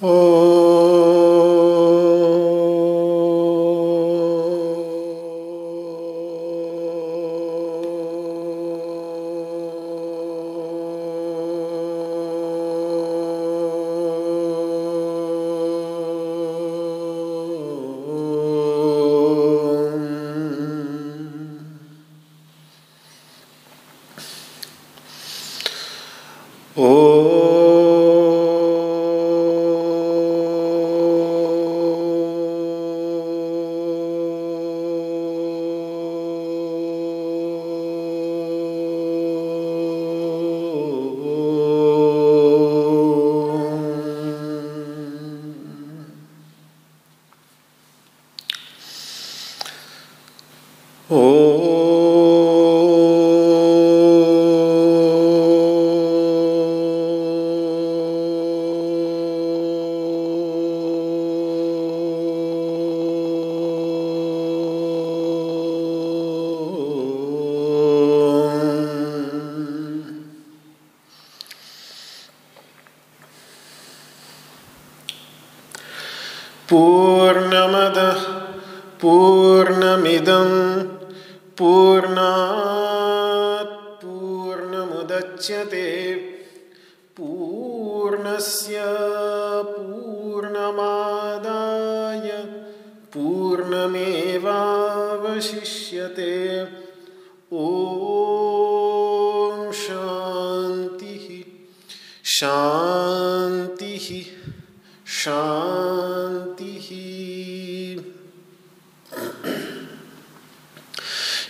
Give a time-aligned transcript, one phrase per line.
[0.00, 0.57] Oh.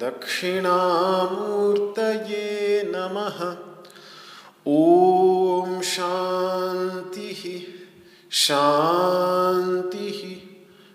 [0.00, 3.38] दक्षिणामूर्तये नमः।
[4.66, 7.42] ॐ शान्तिः
[8.30, 10.20] शान्तिः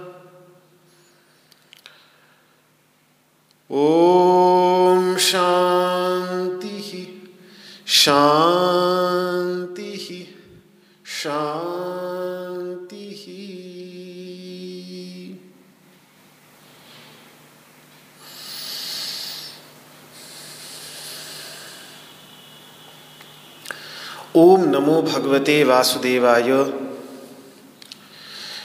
[3.71, 7.23] ओम शांति
[7.87, 10.27] शांति
[11.05, 13.07] शांति
[24.37, 26.49] ओम नमो भगवते वासुदेवाय।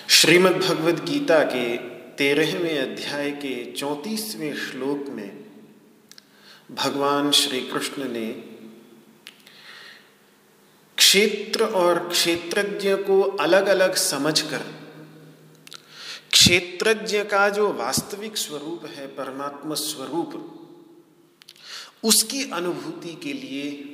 [0.08, 1.76] श्रीमद् भगवद गीता के
[2.16, 5.44] तेरहवें अध्याय के चौंतीसवें श्लोक में
[6.70, 8.26] भगवान श्री कृष्ण ने
[10.98, 14.60] क्षेत्र और क्षेत्रज्ञ को अलग अलग समझकर,
[16.32, 20.36] क्षेत्रज्ञ का जो वास्तविक स्वरूप है, परमात्मा स्वरूप,
[22.04, 23.91] उसकी अनुभूति के लिए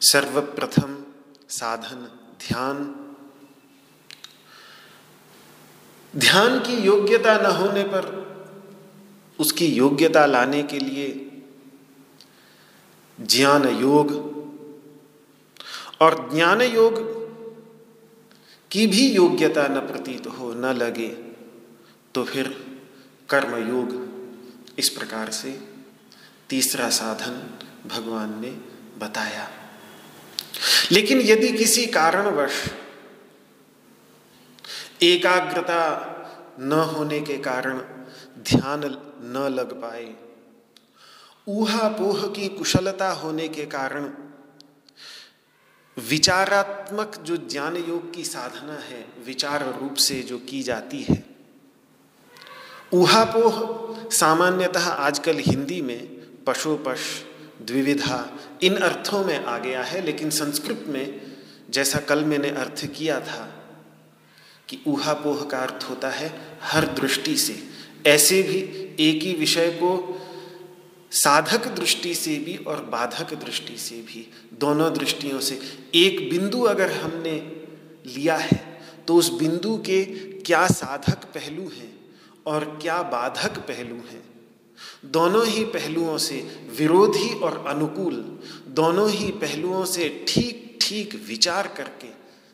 [0.00, 1.04] सर्वप्रथम
[1.48, 2.08] साधन,
[2.40, 2.94] ध्यान।
[6.16, 8.06] ध्यान की योग्यता न होने पर,
[9.38, 11.08] उसकी योग्यता लाने के लिए
[13.20, 14.12] ज्ञान योग
[16.00, 17.00] और ज्ञान योग
[18.70, 21.08] की भी योग्यता न प्रतीत हो, न लगे
[22.14, 22.48] तो फिर
[23.28, 25.60] कर्म योग इस प्रकार से
[26.48, 27.42] तीसरा साधन
[27.88, 28.50] भगवान ने
[28.98, 29.48] बताया।
[30.92, 32.64] लेकिन यदि किसी कारणवश
[35.02, 36.14] एकाग्रता
[36.60, 37.78] न होने के कारण
[38.38, 38.80] ध्यान
[39.20, 40.14] न लग पाए,
[41.48, 44.10] ऊहापोह की कुशलता होने के कारण
[45.96, 51.24] विचारात्मक जो ज्ञान योग की साधना है, विचार रूप से जो की जाती है,
[52.92, 56.06] ऊहापोह सामान्यतः आजकल हिंदी में
[56.44, 57.00] पशुपश
[57.62, 58.18] द्विविधा
[58.62, 61.20] इन अर्थों में आ गया है, लेकिन संस्कृत में
[61.70, 63.44] जैसा कल मैंने अर्थ किया था
[64.68, 66.32] कि ऊहापोह का अर्थ होता है
[66.62, 67.62] हर दृष्टि से।
[68.06, 68.58] ऐसे भी
[69.00, 69.90] एक ही विषय को
[71.12, 75.60] साधक दृष्टि से भी और बाधक दृष्टि से भी, दोनों दृष्टियों से।
[75.94, 77.36] एक बिंदु अगर हमने
[78.06, 78.66] लिया है
[79.06, 80.04] तो उस बिंदु के
[80.42, 81.92] क्या साधक पहलू हैं
[82.46, 84.22] और क्या बाधक पहलू हैं?
[85.04, 86.36] दोनों ही पहलुओं से
[86.78, 88.14] विरोधी और अनुकूल,
[88.68, 92.08] दोनों ही पहलुओं से ठीक ठीक विचार करके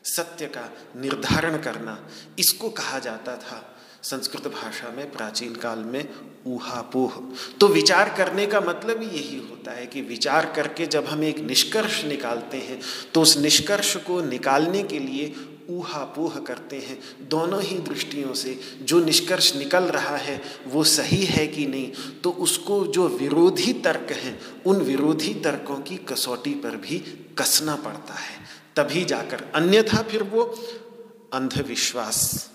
[0.05, 1.99] सत्य का निर्धारण करना
[2.39, 3.63] इसको कहा जाता था।
[4.03, 6.09] संस्कृत भाषा में प्राचीन काल में
[6.47, 7.13] ऊहापोह।
[7.61, 12.05] तो विचार करने का मतलब यही होता है कि विचार करके जब हम एक निष्कर्ष
[12.05, 12.81] निकालते हैं
[13.15, 15.35] तो उस निष्कर्ष को निकालने के लिए
[15.71, 21.47] ऊहापोह करते हैं। दोनों ही दृष्टियों से जो निष्कर्ष निकल रहा है, वो सही है
[21.47, 21.93] कि नहीं?
[22.21, 26.99] तो उसको जो विरोधी तर्क हैं, उन विरोधी तर्कों की कसौटी पर भी
[27.39, 28.45] कसना पड़ता है।
[28.77, 30.43] तभी जाकर अन्यथा फिर वो
[31.33, 32.51] अंधविश्वास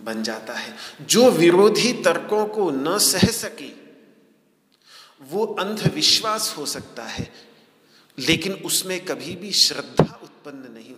[0.00, 3.84] बन जाता है। जो विरोधी तर्कों को न सह सके,
[5.30, 7.32] वो अंधविश्वास हो सकता है,
[8.18, 10.93] लेकिन उसमें कभी भी श्रद्धा उत्पन्न नहीं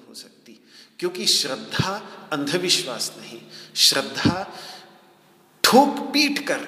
[1.00, 1.94] क्योंकि श्रद्धा
[2.32, 3.40] अंधविश्वास नहीं,
[3.76, 4.43] श्रद्धा
[5.64, 6.66] ठोक पीट कर।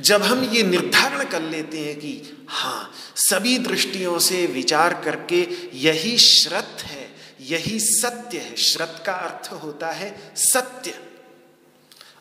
[0.00, 5.40] जब हम ये निर्धारण कर लेते हैं कि हाँ सभी दृष्टियों से विचार करके
[5.78, 7.08] यही श्रद्ध है,
[7.40, 10.94] यही सत्य है, श्रद्ध का अर्थ होता है सत्य।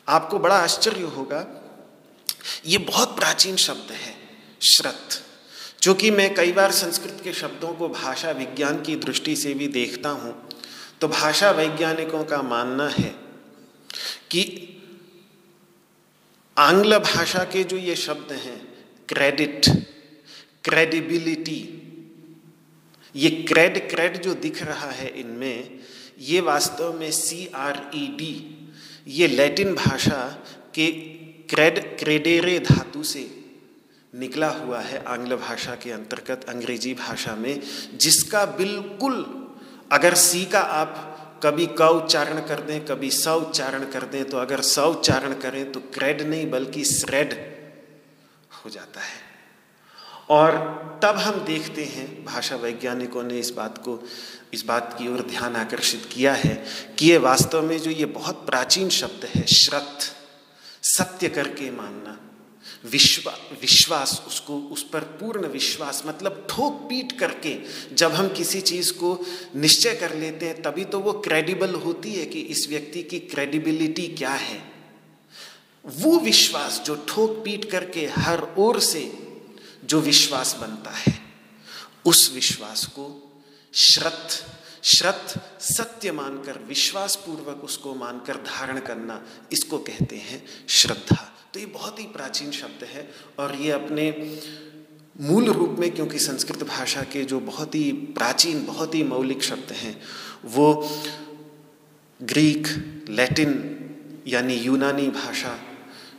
[0.08, 1.46] आपको बड़ा आश्चर्य होगा,
[2.66, 4.16] ये बहुत प्राचीन शब्द है,
[4.62, 5.22] श्रद्ध।
[5.82, 10.10] चूँकि मैं कई बार संस्कृत के शब्दों को भाषा विज्ञान की दृष्टि से भी देखता
[10.10, 10.49] हूँ
[11.02, 13.16] तो भाषा वैज्ञानिकों का मानना है
[14.32, 14.66] कि
[16.58, 18.76] आंग्ल भाषा के जो ये शब्द हैं
[19.08, 19.66] क्रेडिट
[20.64, 21.76] क्रेडिबिलिटी
[23.16, 25.80] ये क्रेड क्रेड जो दिख रहा है इनमें,
[26.20, 28.56] ये वास्तव में सी आर ई डी
[29.08, 30.92] ये लैटिन भाषा के
[31.50, 33.44] क्रेड क्रेडेरे धातु से
[34.16, 37.62] निकला हुआ है आंग्ल भाषा के अंतर्गत अंग्रेज़ी भाषा में,
[37.98, 39.39] जिसका बिल्कुल
[39.92, 41.06] अगर सी का आप
[41.44, 45.72] कभी क उच्चारण कर दें, कभी स उच्चारण कर दें तो अगर स उच्चारण करें
[45.72, 47.34] तो क्रेड नहीं, बल्कि श्रेड
[48.52, 49.28] हो जाता है।
[50.30, 50.52] और
[51.04, 54.00] तब हम देखते हैं, भाषा वैज्ञानिकों ने इस बात को,
[54.54, 56.54] इस बात की ओर ध्यान आकर्षित किया है
[57.00, 59.98] कि ये वास्तव में जो ये बहुत प्राचीन शब्द है, श्रत,
[60.84, 62.19] सत्य करके मानना
[62.86, 63.32] विश्वा,
[63.62, 67.58] विश्वास, उसको, उस पर पूर्ण विश्वास मतलब ठोक पीट करके
[67.96, 72.26] जब हम किसी चीज़ को निश्चय कर लेते हैं, तभी तो वो क्रेडिबल होती है
[72.26, 74.62] कि इस व्यक्ति की क्रेडिबिलिटी क्या है।
[75.86, 79.12] वो विश्वास जो ठोक पीट करके हर ओर से
[79.86, 81.20] जो विश्वास बनता है,
[82.06, 83.34] उस विश्वास को
[83.74, 84.46] श्रद्ध
[84.84, 91.66] श्रद्ध सत्य मानकर विश्वास पूर्वक उसको मानकर धारण करना, इसको कहते हैं श्रद्धा। तो ये
[91.66, 94.12] बहुत ही प्राचीन शब्द है और ये अपने
[95.22, 99.72] मूल रूप में, क्योंकि संस्कृत भाषा के जो बहुत ही प्राचीन, बहुत ही मौलिक शब्द
[99.72, 99.96] हैं,
[100.46, 100.90] वो
[102.20, 102.68] ग्रीक,
[103.10, 103.52] लैटिन,
[104.28, 105.56] यानी यूनानी भाषा,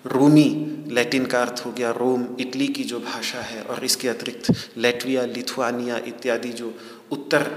[0.06, 0.48] रूमी,
[0.90, 5.24] लैटिन का अर्थ हो गया रोम, इटली की जो भाषा है और इसके अतिरिक्त लेटविया,
[5.26, 6.74] लिथुआनिया इत्यादि जो
[7.12, 7.50] उत्तर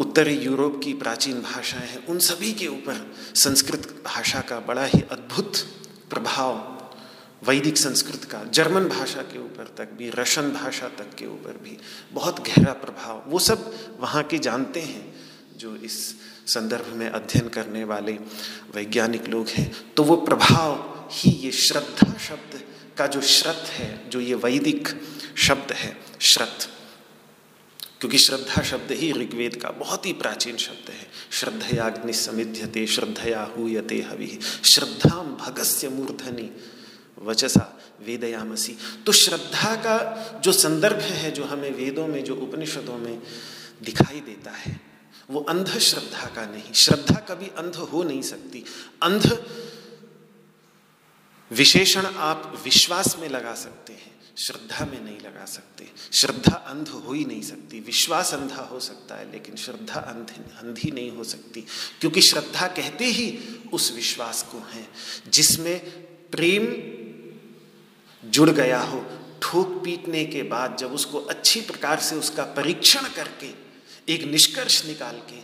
[0.00, 5.00] उत्तरी यूरोप की प्राचीन भाषाएँ हैं, उन सभी के ऊपर संस्कृत भाषा का बड़ा ही
[5.10, 5.52] अद्भुत
[6.10, 6.80] प्रभाव
[7.48, 11.78] वैदिक संस्कृत का, जर्मन भाषा के ऊपर तक भी रशन भाषा तक के ऊपर भी
[12.12, 15.14] बहुत गहरा प्रभाव, वो सब वहाँ के जानते हैं,
[15.56, 16.14] जो इस
[16.46, 18.12] संदर्भ में अध्ययन करने वाले
[18.74, 20.74] वैज्ञानिक लोग हैं। तो वो प्रभाव
[21.10, 22.60] ही ये श्रद्धा शब्द
[22.98, 24.88] का जो श्रत है, जो ये वैदिक
[25.36, 26.79] शब्द है, श्रद्ध।
[28.00, 34.00] क्योंकि श्रद्धा शब्द ही ऋग्वेद का बहुत ही प्राचीन शब्द है। श्रद्धयाग्नि समिध्यते श्रद्धया हुयते
[34.00, 34.38] हवि।
[34.74, 36.56] श्रद्धा भगस्य मूर्धनि,
[37.18, 38.76] वचसा वेदयामसी।
[39.06, 43.22] तो श्रद्धा का जो संदर्भ है, जो हमें वेदों में, जो उपनिषदों में
[43.82, 44.80] दिखाई देता है,
[45.30, 48.64] वो अंध श्रद्धा का नहीं। श्रद्धा कभी अंध हो नहीं सकती।
[49.02, 49.44] अंध
[51.52, 57.12] विशेषण आप विश्वास में लगा सकते हैं। श्रद्धा में नहीं लगा सकते। श्रद्धा अंध हो
[57.12, 61.60] ही नहीं सकती। विश्वास अंधा हो सकता है, लेकिन श्रद्धा अंध, अंधी नहीं हो सकती।
[62.00, 63.38] क्योंकि श्रद्धा कहते ही
[63.72, 64.88] उस विश्वास को है,
[65.28, 65.90] जिसमें
[66.30, 66.66] प्रेम
[68.30, 69.06] जुड़ गया हो।
[69.42, 73.50] ठोक पीटने के बाद जब उसको अच्छी प्रकार से उसका परीक्षण करके,
[74.14, 75.42] एक निष्कर्ष निकाल के,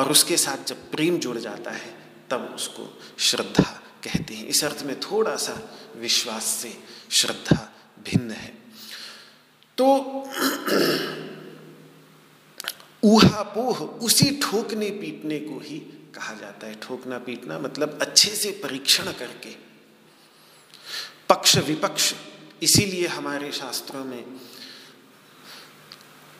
[0.00, 4.82] और उसके साथ जब प्रेम जुड़ जाता है, तब उसको श्रद्धा कहते हैं। इस अर्थ
[4.82, 7.72] में थोड़ा सा विश्वास से श्रद्धा
[8.04, 8.54] भिन्न है।
[9.78, 10.14] तो
[13.04, 15.78] ऊहापोह उसी ठोकने पीटने को ही
[16.14, 19.56] कहा जाता है। ठोकना पीटना मतलब अच्छे से परीक्षण करके।
[21.28, 22.14] पक्ष विपक्ष,
[22.62, 24.24] इसीलिए हमारे शास्त्रों में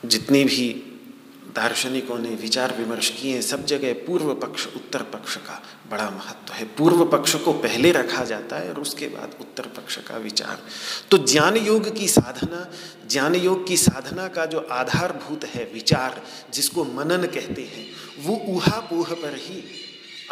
[0.05, 0.91] जितनी भी
[1.55, 6.65] दार्शनिकों ने विचार विमर्श किए, सब जगह पूर्व पक्ष, उत्तर पक्ष का बड़ा महत्व है।
[6.77, 10.61] पूर्व पक्ष को पहले रखा जाता है और उसके बाद उत्तर पक्ष का विचार।
[11.11, 12.67] तो ज्ञान योग की साधना,
[13.09, 16.21] ज्ञान योग की साधना का जो आधारभूत है विचार,
[16.53, 17.85] जिसको मनन कहते हैं,
[18.19, 19.63] वो ऊहापोह पर ही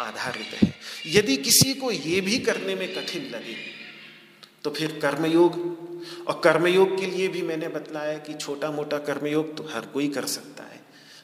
[0.00, 0.72] आधारित है।
[1.06, 3.56] यदि किसी को ये भी करने में कठिन लगे
[4.64, 5.56] तो फिर कर्मयोग,
[6.28, 10.24] और कर्मयोग के लिए भी मैंने बतलाया कि छोटा मोटा कर्मयोग तो हर कोई कर
[10.26, 10.73] सकता है।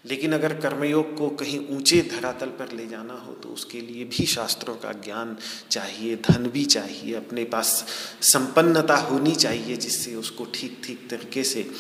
[0.05, 4.27] लेकिन अगर कर्मयोग को कहीं ऊँचे धरातल पर ले जाना हो तो उसके लिए भी
[4.27, 5.37] शास्त्रों का ज्ञान
[5.71, 7.85] चाहिए, धन भी चाहिए, अपने पास
[8.23, 11.71] संपन्नता होनी चाहिए, जिससे उसको ठीक ठीक तरीके से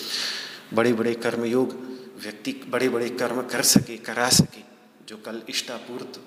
[0.75, 1.75] बड़े बड़े कर्मयोग
[2.23, 4.62] व्यक्ति बड़े बड़े कर्म कर सके, करा सके,
[5.09, 6.21] जो कल इष्टापूर्त,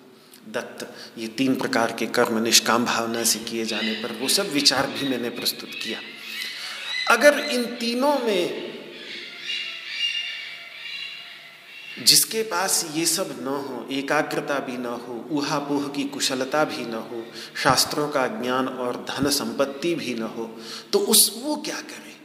[0.50, 4.88] दत्त, ये तीन प्रकार के कर्म निष्काम भावना से किए जाने पर वो सब विचार
[4.88, 6.00] भी मैंने प्रस्तुत किया।
[7.10, 8.73] अगर इन तीनों में
[12.00, 16.94] जिसके पास ये सब न हो, एकाग्रता भी न हो, ऊहापोह की कुशलता भी न
[16.94, 17.24] हो,
[17.64, 20.58] शास्त्रों का ज्ञान और धन संपत्ति भी न हो
[20.94, 22.16] तो उस वो क्या करे?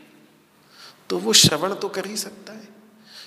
[1.10, 2.68] तो वो श्रवण तो कर ही सकता है।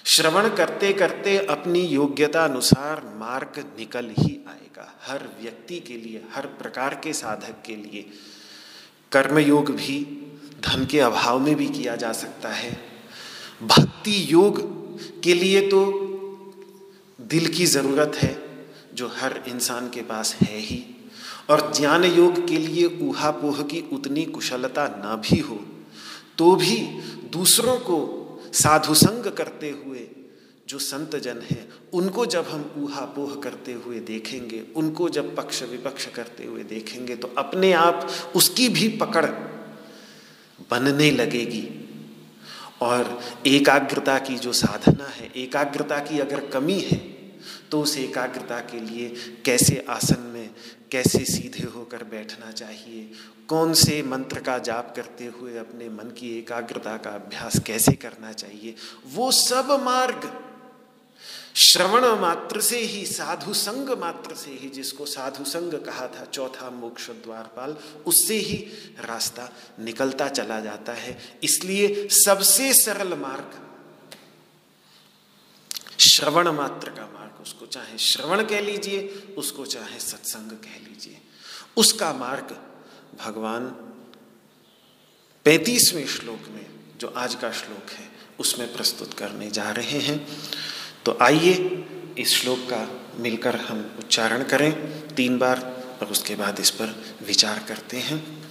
[0.06, 6.46] श्रवण करते करते अपनी योग्यता अनुसार मार्ग निकल ही आएगा। हर व्यक्ति के लिए, हर
[6.46, 8.10] प्रकार के साधक के लिए।
[9.12, 10.00] कर्मयोग भी,
[10.62, 12.80] धन के अभाव में भी किया जा सकता है।
[13.64, 14.62] भक्ति योग
[15.22, 16.11] के लिए तो
[17.32, 18.36] दिल की ज़रूरत है,
[18.94, 20.84] जो हर इंसान के पास है ही।
[21.50, 25.60] और ज्ञान योग के लिए ऊहापोह की उतनी कुशलता ना भी हो
[26.38, 26.78] तो भी
[27.32, 27.98] दूसरों को
[28.54, 30.08] साधु संग करते हुए,
[30.68, 36.06] जो संत जन हैं, उनको जब हम ऊहापोह करते हुए देखेंगे, उनको जब पक्ष विपक्ष
[36.08, 39.26] करते हुए देखेंगे तो अपने आप उसकी भी पकड़
[40.72, 41.68] बनने लगेगी।
[42.82, 47.00] और एकाग्रता की जो साधना है, एकाग्रता की अगर कमी है
[47.72, 49.10] तो उस एकाग्रता के लिए
[49.46, 50.50] कैसे आसन में,
[50.92, 53.12] कैसे सीधे होकर बैठना चाहिए?
[53.48, 58.32] कौन से मंत्र का जाप करते हुए अपने मन की एकाग्रता का अभ्यास कैसे करना
[58.32, 58.76] चाहिए?
[59.06, 60.44] वो सब मार्ग
[61.56, 66.70] श्रवण मात्र से ही, साधु संग मात्र से ही, जिसको साधु संग कहा था चौथा
[66.70, 68.56] मोक्ष द्वारपाल, उससे ही
[69.00, 73.71] रास्ता निकलता चला जाता है। इसलिए सबसे सरल मार्ग
[76.22, 81.18] श्रवण मात्र का मार्ग, उसको चाहे श्रवण कह लीजिए, उसको चाहे सत्संग कह लीजिए।
[81.78, 82.58] उसका मार्ग
[83.26, 83.66] भगवान
[85.46, 86.66] पैतीसवें श्लोक में,
[86.98, 88.10] जो आज का श्लोक है,
[88.40, 90.28] उसमें प्रस्तुत करने जा रहे हैं।
[91.06, 91.86] तो आइए,
[92.18, 97.66] इस श्लोक का मिलकर हम उच्चारण करें। तीन बार और उसके बाद इस पर विचार
[97.68, 98.44] करते हैं।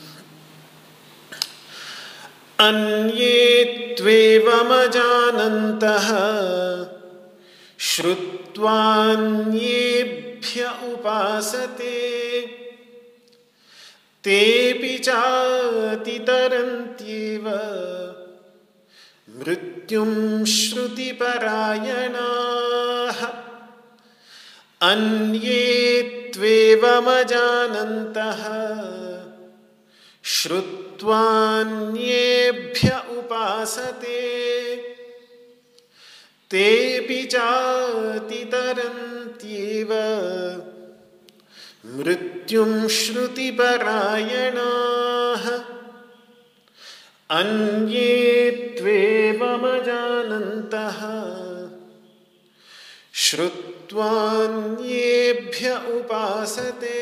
[2.58, 6.10] अन्ये त्वेवमजानन्तः
[7.80, 12.20] श्रुत्वान्येभ्य उपासते।
[14.24, 17.48] तेऽपि चातितरन्त्येव।
[19.38, 23.26] मृत्युं श्रुतिपरायणाः।
[24.90, 28.42] अन्ये त्वेवमजानन्तः
[30.24, 34.40] श्रुत्वान्येभ्य उपासते।
[36.50, 39.90] तेऽपि चातितरन्त्येव
[41.86, 45.44] मृत्युं श्रुतिपरायणाः।
[47.30, 51.00] अन्ये त्वेवमजानन्तः
[53.14, 57.00] श्रुत्वान्येभ्य उपासते।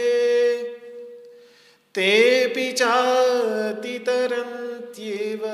[1.95, 5.45] तेऽपि चातितरन्त्येव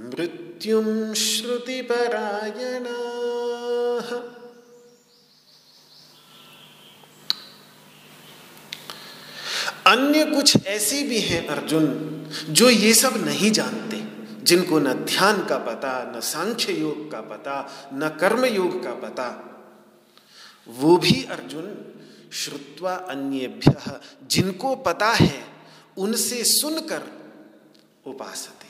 [0.00, 2.40] मृत्युं श्रुतिपरायणाः।
[9.86, 11.86] अन्य कुछ ऐसे भी हैं अर्जुन,
[12.50, 13.96] जो ये सब नहीं जानते,
[14.44, 19.46] जिनको न ध्यान का पता, न सांख्य योग का पता, न कर्म योग का पता।
[20.68, 21.94] वो भी अर्जुन,
[22.32, 25.44] श्रुत्वा अन्यभ्य जिनको पता है,
[25.98, 27.02] उनसे सुनकर
[28.06, 28.69] उपासते।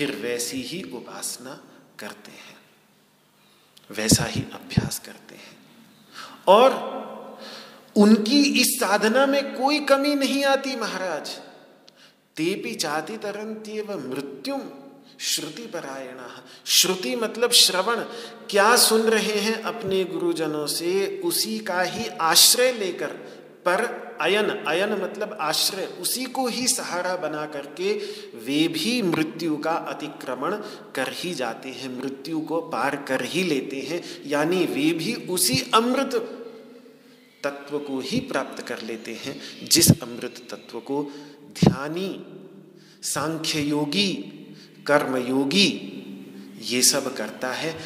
[0.00, 1.64] फिर वैसी ही उपासना
[1.98, 2.56] करते हैं।
[3.90, 5.56] वैसा ही अभ्यास करते हैं।
[6.48, 6.70] और
[7.96, 11.28] उनकी इस साधना में कोई कमी नहीं आती महाराज।
[12.36, 14.62] तेपी चाति तरंती व मृत्युम
[15.20, 17.96] श्रुति परायण श्रुति मतलब श्रवण।
[18.50, 21.20] क्या सुन रहे हैं अपने गुरुजनों से?
[21.24, 23.10] उसी का ही आश्रय लेकर
[23.66, 27.92] पर अयन अयन मतलब आश्रय, उसी को ही सहारा बना करके
[28.38, 30.54] वे भी मृत्यु का अतिक्रमण
[30.94, 35.70] कर ही जाते हैं, मृत्यु को पार कर ही लेते हैं, यानी वे भी उसी
[35.74, 36.36] अमृत
[37.44, 41.02] तत्व को ही प्राप्त कर लेते हैं, जिस अमृत तत्व को
[41.64, 42.26] ध्यानी
[43.02, 44.12] सांख्य योगी
[44.86, 45.96] कर्म योगी
[46.62, 47.80] ये सब करता है।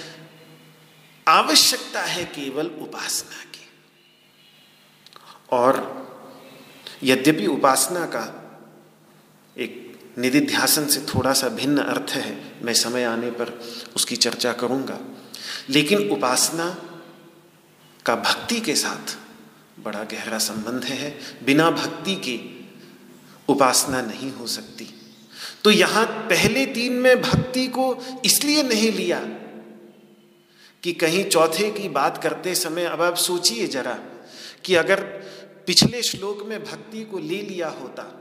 [1.28, 3.68] आवश्यकता है केवल उपासना की।
[5.52, 6.03] और
[7.04, 8.24] यद्यपि उपासना का
[9.56, 9.80] एक
[10.18, 13.60] निधिध्यासन से थोड़ा सा भिन्न अर्थ है, मैं समय आने पर
[13.96, 14.98] उसकी चर्चा करूँगा।
[15.70, 16.68] लेकिन उपासना
[18.06, 19.16] का भक्ति के साथ
[19.84, 21.10] बड़ा गहरा संबंध है,
[21.44, 22.38] बिना भक्ति के
[23.52, 24.88] उपासना नहीं हो सकती।
[25.64, 29.20] तो यहाँ पहले तीन में भक्ति को इसलिए नहीं लिया
[30.82, 33.98] कि कहीं चौथे की बात करते समय अब आप सोचिए जरा
[34.64, 35.02] कि अगर
[35.66, 38.20] पिछले श्लोक में भक्ति को ले लिया होता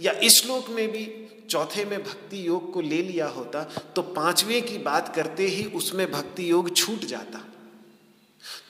[0.00, 4.62] या इस श्लोक में भी चौथे में भक्ति योग को ले लिया होता तो पाँचवें
[4.62, 7.44] की बात करते ही उसमें भक्ति योग छूट जाता।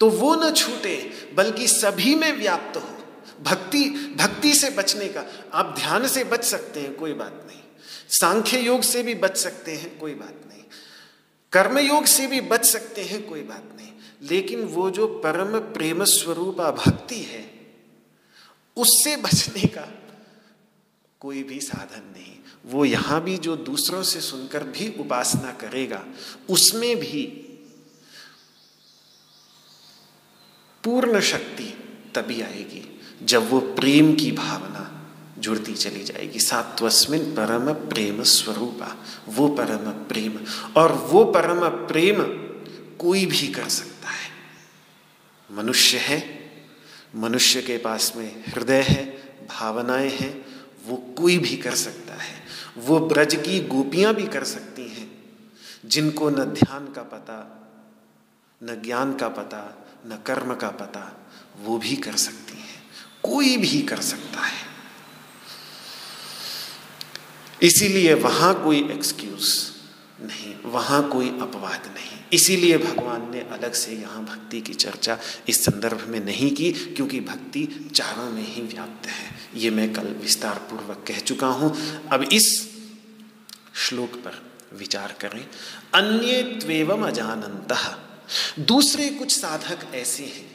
[0.00, 2.88] तो वो न छूटे, बल्कि सभी में व्याप्त हो।
[3.42, 7.60] भक्ति भक्ति से बचने का, आप ध्यान से बच सकते हैं, कोई बात नहीं।
[8.08, 10.64] सांख्य योग से भी बच सकते हैं, कोई बात नहीं।
[11.52, 13.88] कर्म योग से भी बच सकते हैं, कोई बात नहीं।
[14.22, 17.53] लेकिन वो जो परम प्रेम स्वरूप भक्ति है
[18.76, 19.88] उससे बचने का
[21.20, 22.34] कोई भी साधन नहीं।
[22.66, 26.04] वो यहाँ भी जो दूसरों से सुनकर भी उपासना करेगा,
[26.50, 27.40] उसमें भी
[30.84, 31.64] पूर्ण शक्ति
[32.14, 34.90] तभी आएगी, जब वो प्रेम की भावना
[35.38, 40.44] जुड़ती चली जाएगी। सात्वस्मिन परम प्रेम स्वरूपा, वो परम प्रेम।
[40.76, 42.22] और वो परम प्रेम
[42.96, 44.30] कोई भी कर सकता है।
[45.50, 46.33] मनुष्य है
[47.14, 49.04] मनुष्य के पास में हृदय है,
[49.46, 50.44] भावनाएँ हैं,
[50.86, 52.44] वो कोई भी कर सकता है।
[52.76, 55.22] वो ब्रज की गोपियाँ भी कर सकती हैं,
[55.86, 57.70] जिनको न ध्यान का पता,
[58.62, 61.26] न ज्ञान का पता, न कर्म का पता,
[61.60, 62.84] वो भी कर सकती हैं।
[63.22, 64.66] कोई भी कर सकता है।
[67.62, 69.72] इसीलिए वहाँ कोई एक्सक्यूज
[70.20, 75.18] नहीं, वहाँ कोई अपवाद नहीं। इसीलिए भगवान ने अलग से यहाँ भक्ति की चर्चा
[75.48, 80.06] इस संदर्भ में नहीं की, क्योंकि भक्ति चारों में ही व्याप्त है। ये मैं कल
[80.22, 81.74] विस्तार पूर्वक कह चुका हूँ।
[82.12, 82.48] अब इस
[83.74, 84.42] श्लोक पर
[84.76, 85.46] विचार करें।
[85.94, 87.72] अन्य त्वेवम अजानंत
[88.58, 90.50] दूसरे कुछ साधक ऐसे हैं,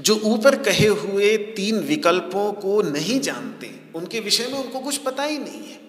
[0.00, 5.22] जो ऊपर कहे हुए तीन विकल्पों को नहीं जानते। उनके विषय में उनको कुछ पता
[5.22, 5.80] ही नहीं है।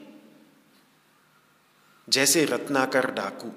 [2.07, 3.51] जैसे रत्नाकर डाकू।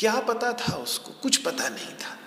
[0.00, 1.10] क्या पता था उसको?
[1.22, 2.18] कुछ पता नहीं था।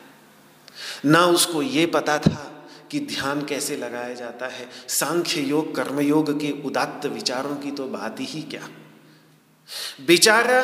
[1.05, 6.51] ना उसको ये पता था कि ध्यान कैसे लगाया जाता है। सांख्य योग, कर्मयोग के
[6.51, 8.69] उदात्त विचारों की तो बात ही क्या?
[10.07, 10.61] बेचारा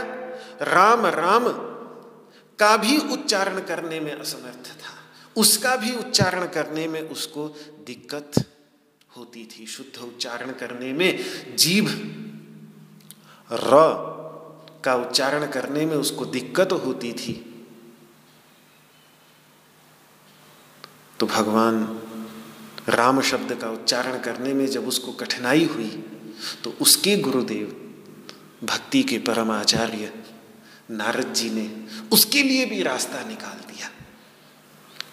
[0.62, 1.48] राम राम
[2.60, 4.94] का भी उच्चारण करने में असमर्थ था।
[5.38, 7.48] उसका भी उच्चारण करने में उसको
[7.86, 8.32] दिक्कत
[9.18, 11.20] होती थी। शुद्ध उच्चारण करने में
[11.56, 11.88] जीभ
[13.52, 14.19] र
[14.84, 17.34] का उच्चारण करने में उसको दिक्कत होती थी।
[21.20, 21.84] तो भगवान
[22.90, 25.90] राम शब्द का उच्चारण करने में जब उसको कठिनाई हुई
[26.64, 27.68] तो उसके गुरुदेव,
[28.64, 30.14] भक्ति के परम आचार्य
[30.92, 31.70] नारद जी ने
[32.12, 33.90] उसके लिए भी रास्ता निकाल दिया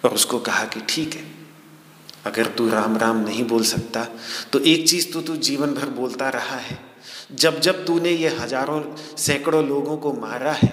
[0.03, 1.25] और उसको कहा कि ठीक है,
[2.25, 4.03] अगर तू राम राम नहीं बोल सकता
[4.53, 6.86] तो एक चीज़ तो तू जीवन भर बोलता रहा है।
[7.33, 8.81] जब जब तूने ये हज़ारों,
[9.17, 10.71] सैकड़ों लोगों को मारा है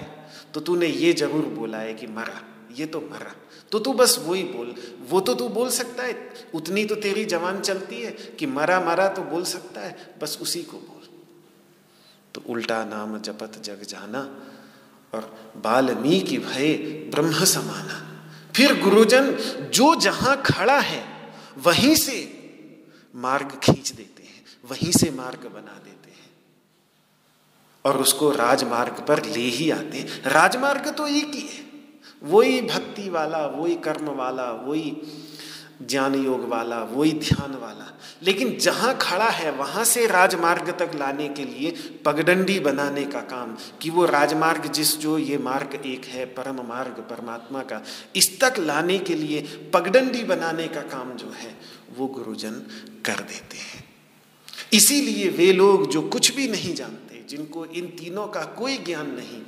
[0.53, 3.33] तो तूने ये ज़रूर बोला है कि मरा, ये तो मरा।
[3.71, 4.73] तो तू बस वही बोल,
[5.09, 6.15] वो तो तू बोल सकता है,
[6.53, 10.61] उतनी तो तेरी जवान चलती है कि मरा मरा तो बोल सकता है, बस उसी
[10.63, 11.07] को बोल।
[12.35, 14.19] तो उल्टा नाम जपत जग जाना
[15.13, 16.73] और बाल्मीकि भय
[17.11, 18.01] ब्रह्म समाना।
[18.55, 19.31] फिर गुरुजन,
[19.73, 21.03] जो जहाँ खड़ा है,
[21.57, 22.17] वहीं से
[23.15, 26.04] मार्ग खींच देते हैं, वहीं से मार्ग बना देते हैं।
[27.85, 31.65] और उसको राजमार्ग पर ले ही आते हैं। राजमार्ग तो एक ही है।
[32.23, 34.97] वही भक्ति वाला, वही कर्म वाला, वही
[35.81, 41.29] ज्ञान योग वाला, वही ध्यान वाला। लेकिन जहाँ खड़ा है, वहाँ से राजमार्ग तक लाने
[41.29, 41.71] के लिए
[42.05, 46.91] पगडंडी बनाने का काम कि वो राजमार्ग जिस जो ये मार्ग एक है, परम मार्ग,
[46.91, 47.83] परमात्मा का,
[48.15, 49.41] इस तक लाने के लिए
[49.73, 51.59] पगडंडी बनाने का काम जो है,
[51.97, 52.51] वो गुरुजन
[53.05, 53.85] कर देते हैं।
[54.73, 57.04] इसीलिए वे लोग जो कुछ भी नहीं जानते
[57.35, 59.41] जिनको इन तीनों का कोई ज्ञान नहीं,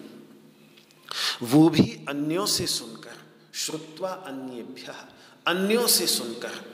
[1.43, 3.15] वो भी अन्यों से सुनकर,
[3.53, 4.93] श्रुत्वा अन्य
[5.47, 6.65] अन्यों से सुनकर।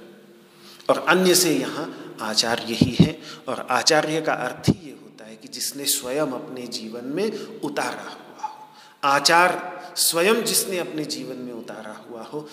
[0.90, 5.36] और अन्य से यहाँ आचार्य ही है, और आचार्य का अर्थ ही ये होता है
[5.36, 8.68] कि जिसने स्वयं अपने जीवन में उतारा हुआ हो,
[9.04, 12.50] आचार स्वयं जिसने अपने जीवन में उतारा हुआ हो,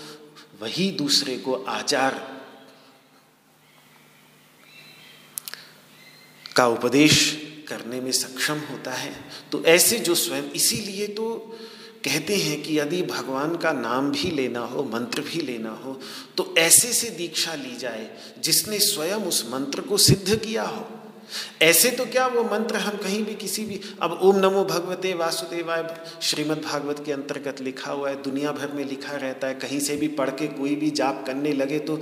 [0.61, 2.41] वही दूसरे को आचार
[6.57, 7.40] का उपदेश
[7.71, 9.13] करने में सक्षम होता है।
[9.53, 11.35] तो ऐसे जो स्वयं, इसीलिए तो
[12.05, 15.99] कहते हैं कि यदि भगवान का नाम भी लेना हो, मंत्र भी लेना हो
[16.37, 20.87] तो ऐसे से दीक्षा ली जाए जिसने स्वयं उस मंत्र को सिद्ध किया हो।
[21.63, 25.85] ऐसे तो क्या वो मंत्र हम कहीं भी किसी भी, अब ओम नमो भगवते वासुदेवाय,
[26.23, 29.97] श्रीमद् भागवत के अंतर्गत लिखा हुआ है, दुनिया भर में लिखा रहता है, कहीं से
[29.97, 32.01] भी पढ़ के कोई भी जाप करने लगे तो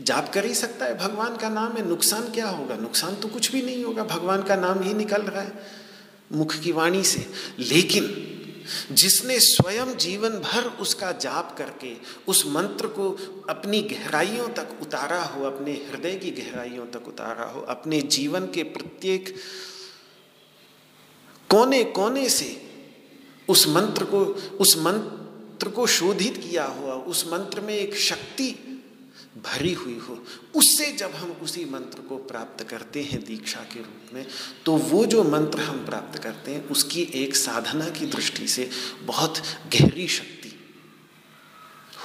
[0.00, 2.76] जाप कर ही सकता है, भगवान का नाम है, नुकसान क्या होगा?
[2.76, 5.66] नुकसान तो कुछ भी नहीं होगा, भगवान का नाम ही निकल रहा है
[6.32, 7.26] मुख की वाणी से।
[7.58, 8.30] लेकिन
[8.92, 11.94] जिसने स्वयं जीवन भर उसका जाप करके
[12.28, 13.10] उस मंत्र को
[13.50, 18.62] अपनी गहराइयों तक उतारा हो, अपने हृदय की गहराइयों तक उतारा हो, अपने जीवन के
[18.62, 19.34] प्रत्येक
[21.50, 22.70] कोने कोने से
[23.48, 24.24] उस मंत्र को,
[24.60, 28.63] उस मंत्र को शोधित किया हुआ उस मंत्र में एक शक्ति
[29.44, 30.18] भरी हुई हो
[30.54, 34.26] उससे जब हम उसी मंत्र को प्राप्त करते हैं दीक्षा के रूप में
[34.66, 38.70] तो वो जो मंत्र हम प्राप्त करते हैं, उसकी एक साधना की दृष्टि से
[39.02, 40.52] बहुत गहरी शक्ति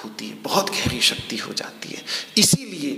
[0.04, 2.04] होती है, बहुत गहरी शक्ति हो जाती है।
[2.38, 2.92] इसीलिए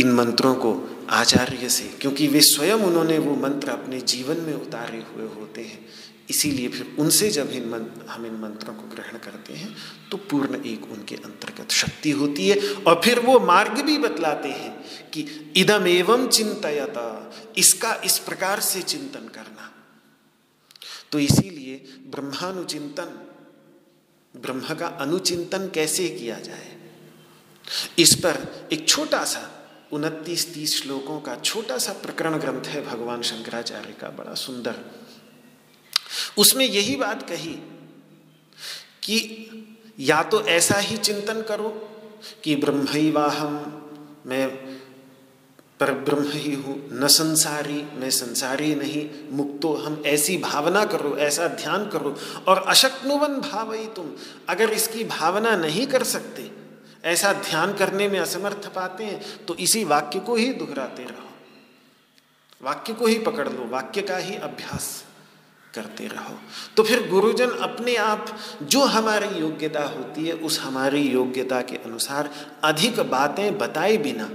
[0.00, 0.70] इन मंत्रों को
[1.10, 5.86] आचार्य से, क्योंकि वे स्वयं उन्होंने वो मंत्र अपने जीवन में उतारे हुए होते हैं
[6.30, 9.74] इसीलिए फिर उनसे जब इन मंत्र हम इन मंत्रों को ग्रहण करते हैं
[10.10, 14.72] तो पूर्ण एक उनके अंतर्गत शक्ति होती है। और फिर वो मार्ग भी बतलाते हैं
[15.10, 15.22] कि
[15.56, 19.70] इदम एवं चिंतयता, इसका इस प्रकार से चिंतन करना।
[21.12, 21.76] तो इसीलिए
[22.10, 23.18] ब्रह्मानुचिंतन,
[24.34, 26.76] ब्रह्म का अनुचिंतन कैसे किया जाए?
[27.98, 29.48] इस पर एक छोटा सा
[29.92, 34.74] उनतीस तीस श्लोकों का छोटा सा प्रकरण ग्रंथ है भगवान शंकराचार्य का, बड़ा सुंदर।
[36.38, 37.54] उसमें यही बात कही
[39.02, 39.18] कि
[40.00, 41.68] या तो ऐसा ही चिंतन करो
[42.44, 43.54] कि ब्रह्म ही वाहम
[44.26, 44.48] मैं
[45.80, 51.46] पर ब्रह्म ही हूँ, न संसारी, मैं संसारी नहीं, मुक्तो हम ऐसी भावना करो, ऐसा
[51.48, 52.14] ध्यान करो।
[52.48, 54.10] और अशक्नुवन भाव ही तुम
[54.48, 56.50] अगर इसकी भावना नहीं कर सकते,
[57.04, 61.28] ऐसा ध्यान करने में असमर्थ पाते हैं तो इसी वाक्य को ही दोहराते रहो।
[62.62, 65.04] वाक्य को ही पकड़ लो, वाक्य का ही अभ्यास।
[65.74, 66.38] करते रहो।
[66.76, 72.50] तो फिर गुरुजन अपने आप, जो हमारी योग्यता होती है, उस हमारी योग्यता के अनुसार
[72.64, 74.30] अधिक बातें बताए बिना,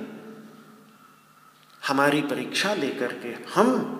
[1.87, 3.91] हमारी परीक्षा लेकर के हम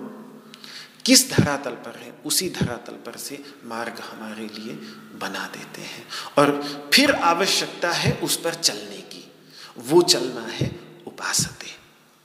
[1.06, 4.74] किस धरातल पर है, उसी धरातल पर से मार्ग हमारे लिए
[5.20, 6.52] बना देते हैं। और
[6.94, 9.32] फिर आवश्यकता है उस पर चलने की।
[9.78, 11.68] वो चलना है उपासते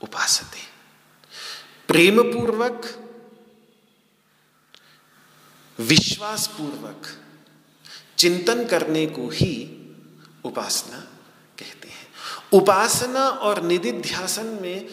[0.03, 0.59] उपासते।
[1.87, 3.07] प्रेम पूर्वक
[5.81, 7.03] विश्वास पूर्वक
[8.17, 9.77] चिंतन करने को ही
[10.45, 10.97] उपासना
[11.59, 12.07] कहते हैं।
[12.53, 14.87] उपासना और निधिध्यासन में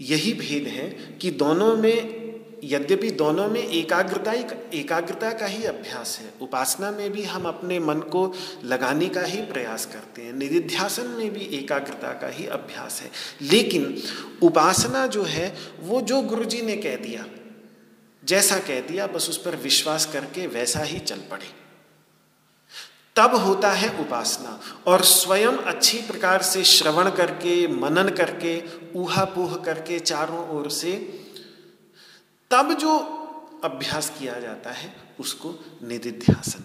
[0.00, 2.28] यही भेद है कि दोनों में,
[2.64, 7.80] यद्यपि दोनों में एकाग्रता ही, एकाग्रता का ही अभ्यास है। उपासना में भी हम अपने
[7.80, 8.34] मन को
[8.64, 13.10] लगाने का ही प्रयास करते हैं। निधिध्यासन में भी एकाग्रता का ही अभ्यास है।
[13.42, 14.02] लेकिन
[14.42, 17.26] उपासना जो है, वो जो गुरुजी ने कह दिया
[18.28, 21.68] जैसा कह दिया, बस उस पर विश्वास करके वैसा ही चल पड़े।
[23.16, 29.56] तब होता है उपासना, और स्वयं अच्छी प्रकार से श्रवण करके, मनन करके ऊहा ऊहापोह
[29.56, 30.92] करके चारों ओर से,
[32.50, 32.98] तब जो
[33.64, 36.60] अभ्यास किया जाता है, उसको निधिध्यासन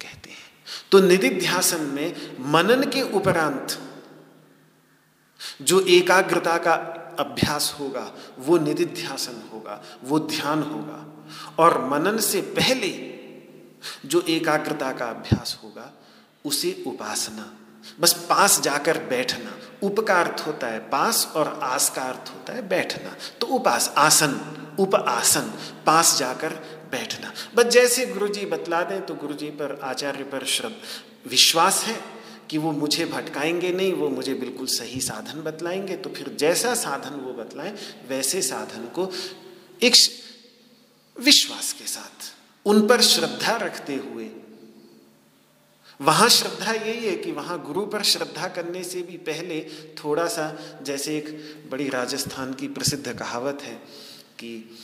[0.00, 0.52] कहते हैं।
[0.92, 3.78] तो निधिध्यासन में मनन के उपरांत
[5.62, 11.26] जो एकाग्रता का अभ्यास होगा, वो निधिध्यासन होगा, वो ध्यान होगा।
[11.58, 13.16] और मनन से पहले
[14.08, 15.92] जो एकाग्रता का अभ्यास होगा,
[16.44, 17.52] उसे उपासना,
[18.00, 19.52] बस पास जाकर बैठना।
[19.82, 23.94] उप का अर्थ होता है पास और आस का अर्थ होता है बैठना। तो उपास,
[23.98, 24.40] आसन
[24.78, 25.52] उप आसन
[25.86, 26.50] पास जाकर
[26.90, 31.84] बैठना। बस जैसे गुरु जी बतला दें तो गुरु जी पर, आचार्य पर श्रद्धा, विश्वास
[31.84, 32.15] है?
[32.50, 37.10] कि वो मुझे भटकाएँगे नहीं, वो मुझे बिल्कुल सही साधन बतलाएँगे। तो फिर जैसा साधन
[37.10, 37.74] वो बतलाएँ,
[38.08, 39.12] वैसे साधन को
[39.82, 39.96] एक
[41.20, 42.34] विश्वास के साथ,
[42.66, 44.30] उन पर श्रद्धा रखते हुए।
[46.00, 49.60] वहाँ श्रद्धा यही है कि वहाँ गुरु पर श्रद्धा करने से भी पहले
[50.04, 51.28] थोड़ा सा जैसे एक
[51.70, 53.74] बड़ी राजस्थान की प्रसिद्ध कहावत है
[54.38, 54.78] कि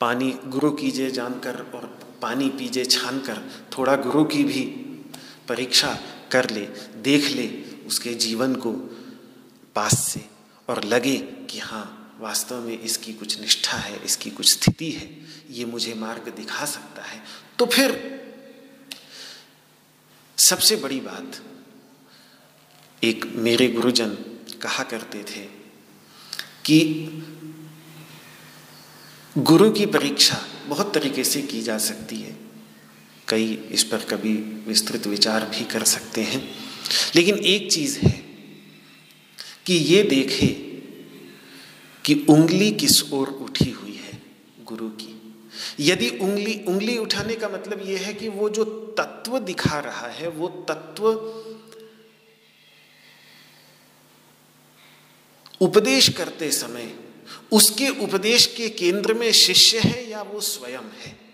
[0.00, 4.89] पानी गुरु कीजिए जानकर और पानी पीजे छान कर थोड़ा गुरु की भी
[5.50, 5.98] परीक्षा
[6.32, 6.66] कर ले,
[7.02, 7.46] देख ले
[7.86, 8.72] उसके जीवन को
[9.74, 10.20] पास से
[10.68, 11.16] और लगे
[11.50, 15.08] कि हाँ वास्तव में इसकी कुछ निष्ठा है, इसकी कुछ स्थिति है,
[15.50, 17.22] ये मुझे मार्ग दिखा सकता है।
[17.58, 17.94] तो फिर
[20.38, 21.40] सबसे बड़ी बात,
[23.02, 24.10] एक मेरे गुरुजन
[24.62, 25.44] कहा करते थे
[26.64, 26.78] कि
[29.38, 32.29] गुरु की परीक्षा बहुत तरीके से की जा सकती है।
[33.30, 34.34] कई इस पर कभी
[34.68, 36.54] विस्तृत विचार भी कर सकते हैं।
[37.16, 38.24] लेकिन एक चीज़ है
[39.66, 40.46] कि ये देखे
[42.04, 44.22] कि उंगली किस ओर उठी हुई है
[44.64, 45.34] गुरु की।
[45.80, 48.64] यदि उंगली उंगली उठाने का मतलब यह है कि वो जो
[48.98, 51.06] तत्व दिखा रहा है, वो तत्व
[55.60, 56.94] उपदेश करते समय,
[57.52, 61.29] उसके उपदेश के केंद्र में शिष्य है या वो स्वयं है?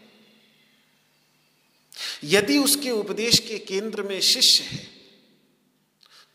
[2.27, 4.85] यदि उसके उपदेश के केंद्र में शिष्य है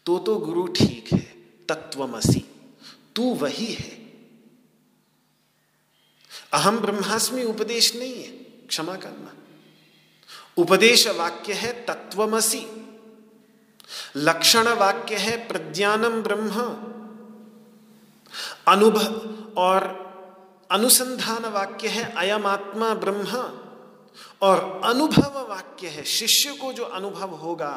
[0.05, 1.19] तो तो गुरु ठीक है,
[1.69, 2.43] तत्वमसी,
[3.15, 3.99] तू वही है।
[6.53, 8.29] अहम ब्रह्मास्मि उपदेश नहीं है,
[8.67, 9.33] क्षमा करना।
[10.57, 12.65] उपदेश वाक्य है तत्वमसी,
[14.17, 16.63] लक्षण वाक्य है प्रज्ञानम ब्रह्म,
[18.67, 19.13] अनुभव
[19.57, 19.89] और
[20.71, 23.43] अनुसंधान वाक्य है अयम आत्मा ब्रह्म।
[24.41, 27.73] और अनुभव वाक्य है। शिष्य को जो अनुभव होगा,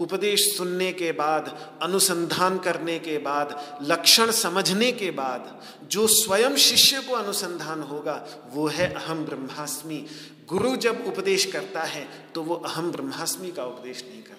[0.00, 7.00] उपदेश सुनने के बाद, अनुसंधान करने के बाद, लक्षण समझने के बाद, जो स्वयं शिष्य
[7.00, 10.06] को अनुसंधान होगा, वो है अहम ब्रह्मास्मि।
[10.48, 14.34] गुरु जब उपदेश करता है तो वो अहम ब्रह्मास्मि का उपदेश नहीं करता।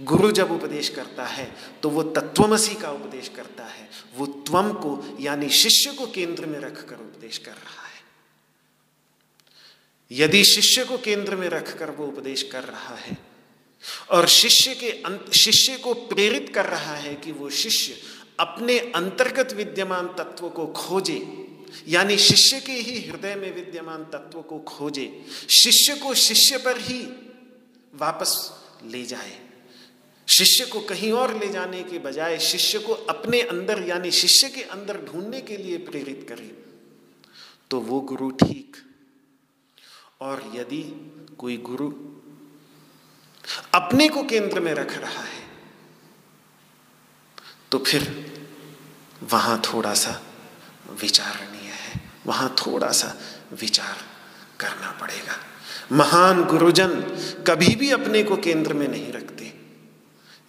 [0.00, 1.50] गुरु जब उपदेश करता है
[1.82, 6.58] तो वो तत्वमसी का उपदेश करता है। वो त्वम को, यानी शिष्य को केंद्र में
[6.58, 7.79] रखकर उपदेश कर रहा है।
[10.10, 13.16] यदि शिष्य को केंद्र में रखकर वो उपदेश कर रहा है
[14.10, 17.94] और शिष्य के शिष्य को प्रेरित कर रहा है कि वो शिष्य
[18.40, 21.20] अपने अंतर्गत विद्यमान तत्व को खोजे,
[21.88, 27.00] यानी शिष्य के ही हृदय में विद्यमान तत्व को खोजे, शिष्य को शिष्य पर ही
[27.94, 28.34] वापस
[28.84, 29.38] ले जाए।
[30.28, 34.62] शिष्य को कहीं और ले जाने के बजाय शिष्य को अपने अंदर, यानी शिष्य के
[34.62, 36.50] अंदर ढूँढने के लिए प्रेरित करे
[37.70, 38.76] तो वो गुरु ठीक
[40.20, 40.82] और यदि
[41.38, 41.90] कोई गुरु
[43.74, 45.42] अपने को केंद्र में रख रहा है
[47.72, 48.02] तो फिर
[49.22, 50.20] वहाँ थोड़ा सा
[51.00, 53.14] विचारणीय है। वहाँ थोड़ा सा
[53.60, 53.96] विचार
[54.60, 55.36] करना पड़ेगा।
[55.92, 57.00] महान गुरुजन
[57.46, 59.52] कभी भी अपने को केंद्र में नहीं रखते।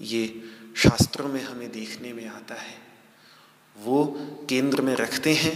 [0.02, 0.44] ये
[0.78, 2.78] शास्त्रों में हमें देखने में आता है।
[3.76, 4.04] वो
[4.50, 5.56] केंद्र में रखते हैं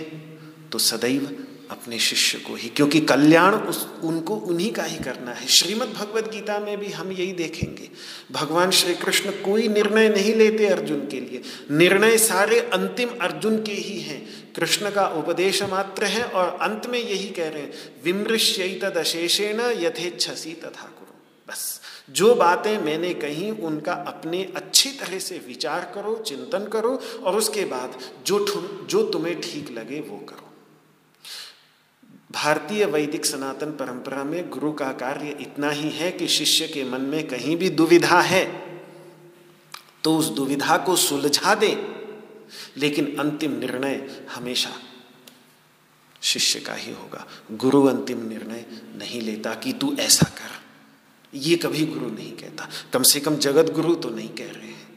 [0.69, 1.25] तो सदैव
[1.71, 6.27] अपने शिष्य को ही, क्योंकि कल्याण उस, उनको उन्हीं का ही करना है। श्रीमद् भगवद
[6.27, 7.89] गीता में भी हम यही देखेंगे।
[8.31, 13.71] भगवान श्री कृष्ण कोई निर्णय नहीं लेते अर्जुन के लिए। निर्णय सारे अंतिम अर्जुन के
[13.71, 17.73] ही हैं। कृष्ण का उपदेश मात्र है और अंत में यही कह रहे हैं
[18.03, 21.15] विमृश्य तदशेषेण यथेच्छसी तथा करो
[21.49, 27.35] बस। जो बातें मैंने कही, उनका अपने अच्छी तरह से विचार करो, चिंतन करो और
[27.35, 28.45] उसके बाद जो
[28.89, 30.44] जो तुम्हें ठीक लगे वो करो।
[32.35, 37.01] भारतीय वैदिक सनातन परंपरा में गुरु का कार्य इतना ही है कि शिष्य के मन
[37.01, 38.45] में कहीं भी दुविधा है
[40.03, 41.69] तो उस दुविधा को सुलझा दे।
[42.77, 44.71] लेकिन अंतिम निर्णय हमेशा
[46.21, 50.51] शिष्य का ही होगा। गुरु अंतिम निर्णय नहीं लेता कि तू ऐसा कर।
[51.33, 54.87] ये कभी गुरु नहीं कहता। कम से कम जगत गुरु तो नहीं कह रहे हैं।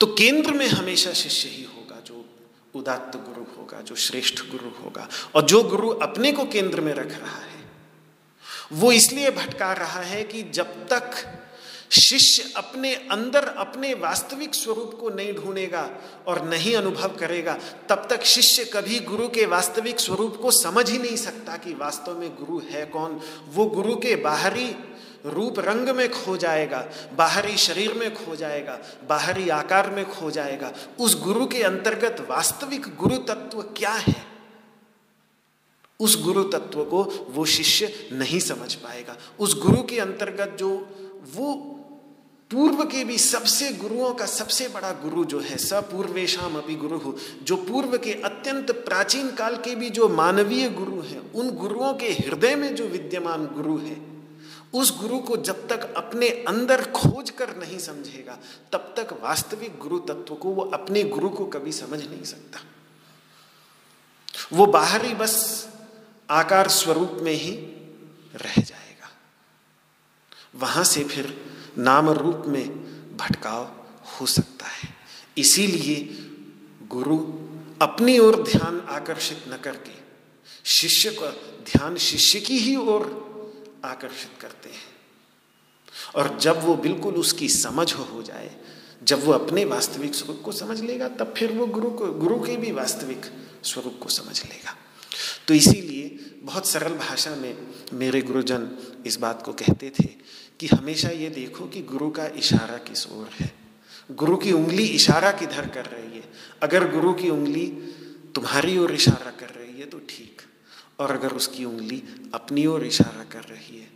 [0.00, 1.79] तो केंद्र में हमेशा शिष्य ही हो
[2.74, 7.20] उदात्त गुरु होगा, जो श्रेष्ठ गुरु होगा। और जो गुरु अपने को केंद्र में रख
[7.20, 7.60] रहा है,
[8.72, 11.10] वो इसलिए भटका रहा है कि जब तक
[11.92, 15.90] शिष्य अपने अंदर अपने वास्तविक स्वरूप को नहीं ढूंढेगा
[16.26, 20.98] और नहीं अनुभव करेगा, तब तक शिष्य कभी गुरु के वास्तविक स्वरूप को समझ ही
[20.98, 24.76] नहीं सकता कि वास्तव में गुरु है कौन। वो गुरु के बाहरी
[25.26, 28.78] रूप रंग में खो जाएगा, बाहरी शरीर में खो जाएगा,
[29.08, 34.30] बाहरी आकार में खो जाएगा। उस गुरु के अंतर्गत वास्तविक गुरु तत्व क्या है?
[36.00, 40.70] उस गुरु तत्व को वो शिष्य नहीं समझ पाएगा। उस गुरु के अंतर्गत जो
[41.34, 41.76] वो
[42.50, 47.16] पूर्व के भी सबसे गुरुओं का सबसे बड़ा गुरु जो है सपूर्वेशम अभी गुरु हो
[47.42, 52.06] जो पूर्व के अत्यंत प्राचीन काल के भी जो मानवीय गुरु हैं, उन गुरुओं के
[52.06, 53.94] हृदय में जो विद्यमान गुरु है
[54.74, 58.38] उस गुरु को जब तक अपने अंदर खोज कर नहीं समझेगा,
[58.72, 62.60] तब तक वास्तविक गुरु तत्व को वो अपने गुरु को कभी समझ नहीं सकता।
[64.52, 65.68] वो बाहरी बस
[66.30, 67.50] आकार स्वरूप में ही
[68.34, 69.10] रह जाएगा।
[70.54, 71.46] वहाँ से फिर
[71.78, 72.68] नाम रूप में
[73.16, 73.64] भटकाव
[74.04, 74.88] हो सकता है।
[75.38, 75.96] इसीलिए
[76.88, 77.18] गुरु
[77.82, 79.92] अपनी ओर ध्यान आकर्षित न करके,
[80.64, 81.30] शिष्य का
[81.64, 83.29] ध्यान शिष्य की ही ओर
[83.84, 85.00] आकर्षित करते हैं।
[86.14, 88.56] और जब वो बिल्कुल उसकी समझ हो जाए,
[89.02, 92.56] जब वो अपने वास्तविक स्वरूप को समझ लेगा, तब फिर वो गुरु को, गुरु के
[92.56, 93.22] भी वास्तविक
[93.64, 94.76] स्वरूप को समझ लेगा।
[95.48, 98.70] तो इसीलिए बहुत सरल भाषा में मेरे गुरुजन
[99.06, 100.08] इस बात को कहते थे
[100.60, 103.54] कि हमेशा ये देखो कि गुरु का इशारा किस ओर है।
[104.10, 106.32] गुरु की उंगली इशारा किधर कर रही है?
[106.62, 107.66] अगर गुरु की उंगली
[108.34, 110.29] तुम्हारी ओर इशारा कर रही है तो ठीक
[111.00, 112.02] और अगर उसकी उंगली
[112.34, 113.88] अपनी ओर इशारा कर रही है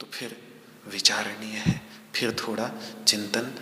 [0.00, 0.36] तो फिर
[0.92, 1.80] विचारणीय है।
[2.14, 2.70] फिर थोड़ा
[3.06, 3.52] चिंतन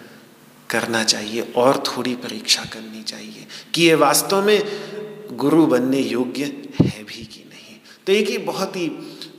[0.70, 6.44] करना चाहिए और थोड़ी परीक्षा करनी चाहिए कि ये वास्तव में गुरु बनने योग्य
[6.80, 8.90] है भी कि नहीं। तो एक ही बहुत ही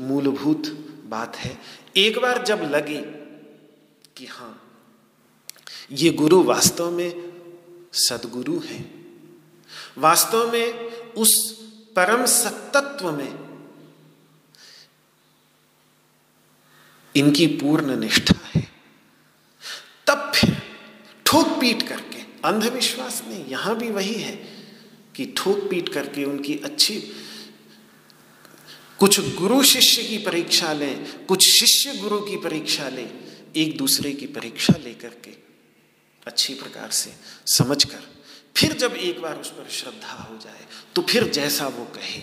[0.01, 0.67] मूलभूत
[1.05, 1.57] बात है।
[1.97, 3.01] एक बार जब लगे
[4.15, 4.55] कि हाँ
[5.91, 7.11] ये गुरु वास्तव में
[7.93, 8.83] सदगुरु हैं,
[9.97, 10.73] वास्तव में
[11.13, 11.33] उस
[11.95, 13.48] परम सत्तत्व में
[17.19, 18.67] इनकी पूर्ण निष्ठा है।
[20.07, 20.55] तब फिर
[21.25, 24.35] ठोक पीट करके, अंधविश्वास नहीं, यहाँ भी वही है
[25.15, 26.99] कि ठोक पीट करके उनकी अच्छी
[28.99, 33.09] कुछ गुरु शिष्य की परीक्षा लें, कुछ शिष्य गुरु की परीक्षा लें,
[33.55, 35.31] एक दूसरे की परीक्षा लेकर के
[36.23, 37.13] अच्छी प्रकार से
[37.47, 38.01] समझकर,
[38.55, 42.21] फिर जब एक बार उस पर श्रद्धा हो जाए तो फिर जैसा वो कहे,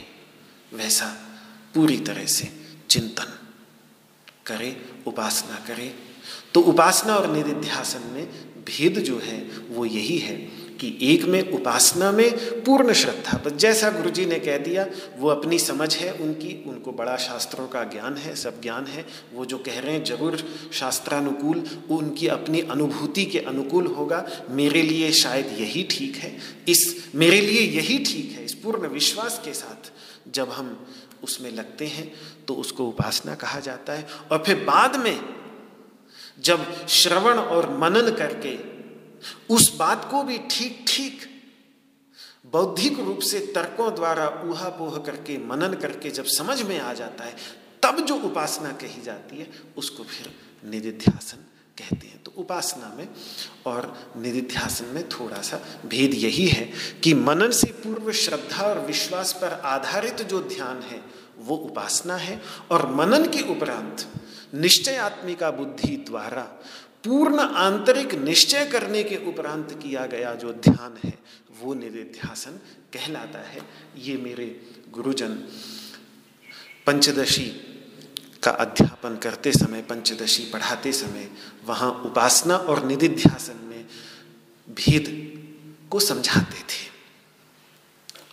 [0.73, 1.07] वैसा
[1.75, 2.51] पूरी तरह से
[2.91, 3.33] चिंतन
[4.47, 5.95] करे, उपासना करे।
[6.55, 8.29] तो उपासना और निधिध्यासन में
[8.65, 13.91] भेद जो है, वो यही है कि एक में उपासना में पूर्ण श्रद्धा। बस जैसा
[13.91, 14.87] गुरु जी ने कह दिया,
[15.19, 19.45] वो अपनी समझ है उनकी, उनको बड़ा शास्त्रों का ज्ञान है, सब ज्ञान है। वो
[19.45, 20.37] जो कह रहे हैं, ज़रूर
[20.73, 26.37] शास्त्रानुकूल, उनकी अपनी अनुभूति के अनुकूल होगा। मेरे लिए शायद यही ठीक है।
[26.69, 29.93] इस, मेरे लिए यही ठीक है, इस पूर्ण विश्वास के साथ
[30.35, 30.87] जब हम
[31.23, 32.13] उसमें लगते हैं
[32.47, 35.21] तो उसको उपासना कहा जाता है। और फिर बाद में
[36.41, 38.57] जब श्रवण और मनन करके
[39.55, 41.21] उस बात को भी ठीक ठीक
[42.47, 47.25] बौद्धिक रूप से तर्कों द्वारा ऊहा पोह करके, मनन करके जब समझ में आ जाता
[47.25, 47.37] है,
[47.83, 50.33] तब जो उपासना कही जाती है, उसको फिर
[50.65, 51.46] निधिध्यासन
[51.79, 53.09] कहते हैं। तो उपासना में
[53.67, 56.71] और निधिध्यासन में थोड़ा सा भेद यही है
[57.05, 61.01] कि मनन से पूर्व श्रद्धा और विश्वास पर आधारित जो ध्यान है,
[61.39, 64.07] वो उपासना है और मनन के उपरांत
[64.55, 66.43] निश्चय आत्मिका बुद्धि द्वारा
[67.05, 71.13] पूर्ण आंतरिक निश्चय करने के उपरांत किया गया जो ध्यान है,
[71.61, 72.59] वो निधिध्यासन
[72.93, 73.61] कहलाता है।
[73.99, 74.47] ये मेरे
[74.91, 75.35] गुरुजन,
[76.87, 77.47] पंचदशी
[78.43, 81.29] का अध्यापन करते समय, पंचदशी पढ़ाते समय,
[81.67, 83.85] वहाँ उपासना और निधिध्यासन में
[84.69, 85.07] भेद
[85.91, 86.85] को समझाते थे।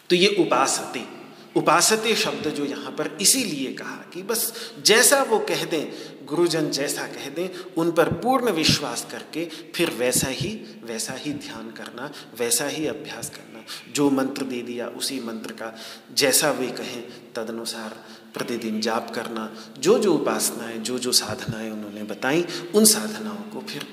[0.10, 1.24] तो ये उपासते
[1.56, 4.54] उपासते शब्द जो यहाँ पर इसीलिए कहा कि बस
[4.86, 5.92] जैसा वो कह दें,
[6.26, 10.50] गुरुजन जैसा कह दें, उन पर पूर्ण विश्वास करके फिर वैसा ही
[10.84, 13.64] वैसा ही ध्यान करना, वैसा ही अभ्यास करना।
[13.94, 15.74] जो मंत्र दे दिया, उसी मंत्र का
[16.14, 17.04] जैसा वे कहें,
[17.36, 17.96] तदनुसार
[18.34, 23.84] प्रतिदिन जाप करना जो जो उपासनाएँ जो जो साधनाएँ उन्होंने बताई, उन साधनाओं को फिर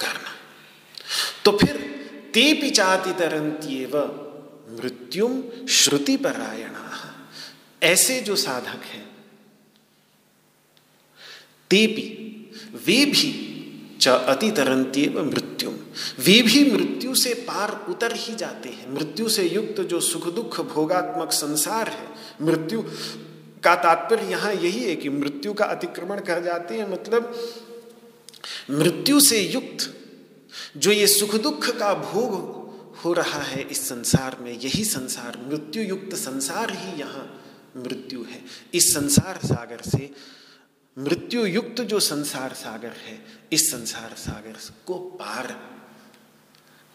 [0.00, 0.30] करना।
[1.44, 1.76] तो फिर
[2.34, 3.98] ते पिचाति तरंत्यव
[4.80, 7.14] मृत्युम श्रुति परायणा
[7.82, 9.10] ऐसे जो साधक हैं,
[11.70, 12.06] तेपी,
[12.86, 13.46] वे भी
[14.00, 15.70] च अति तरंत्यव मृत्यु।
[16.18, 20.60] वे भी मृत्यु से पार उतर ही जाते हैं। मृत्यु से युक्त जो सुख दुख
[20.60, 22.08] भोगात्मक संसार है,
[22.42, 22.82] मृत्यु
[23.64, 27.34] का तात्पर्य यहाँ यही है कि मृत्यु का अतिक्रमण कर जाते हैं मतलब
[28.70, 29.94] मृत्यु से युक्त
[30.76, 32.60] जो ये सुख दुख का भोग
[33.04, 37.42] हो रहा है इस संसार में, यही संसार, मृत्यु युक्त संसार ही यहाँ
[37.76, 38.44] मृत्यु है।
[38.74, 40.10] इस संसार सागर से
[40.98, 44.56] मृत्यु युक्त जो संसार सागर है, इस संसार सागर
[44.86, 45.46] को पार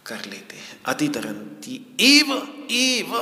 [0.06, 2.34] कर लेते हैं। अतितरंती एव
[2.72, 3.14] एव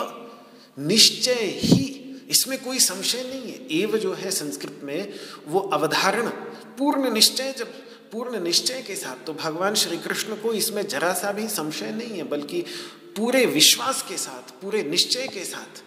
[0.80, 5.14] निश्चय ही इसमें कोई संशय नहीं है। एव जो है संस्कृत में,
[5.48, 6.30] वो अवधारण,
[6.78, 7.68] पूर्ण निश्चय जब,
[8.12, 12.18] पूर्ण निश्चय के साथ तो भगवान श्री कृष्ण को इसमें जरा सा भी संशय नहीं
[12.18, 12.62] है, बल्कि
[13.18, 15.84] पूरे विश्वास के साथ, पूरे निश्चय के साथ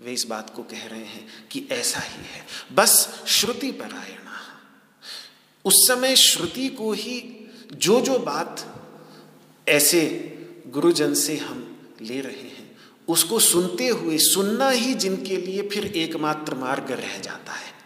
[0.00, 4.18] वे इस बात को कह रहे हैं कि ऐसा ही है। बस श्रुति परायण।
[5.64, 8.84] उस समय श्रुति को ही जो जो बात
[9.68, 10.02] ऐसे
[10.66, 12.47] गुरुजन से हम ले रहे
[13.08, 17.76] उसको सुनते हुए, सुनना ही जिनके लिए फिर एकमात्र मार्ग रह जाता है।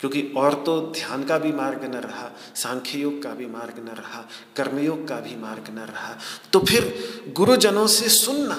[0.00, 3.88] क्योंकि और तो ध्यान का भी मार्ग न रहा, सांख्य योग का भी मार्ग न
[3.88, 4.24] रहा,
[4.56, 6.16] कर्मयोग का भी मार्ग न रहा
[6.52, 8.56] तो फिर गुरुजनों से सुनना,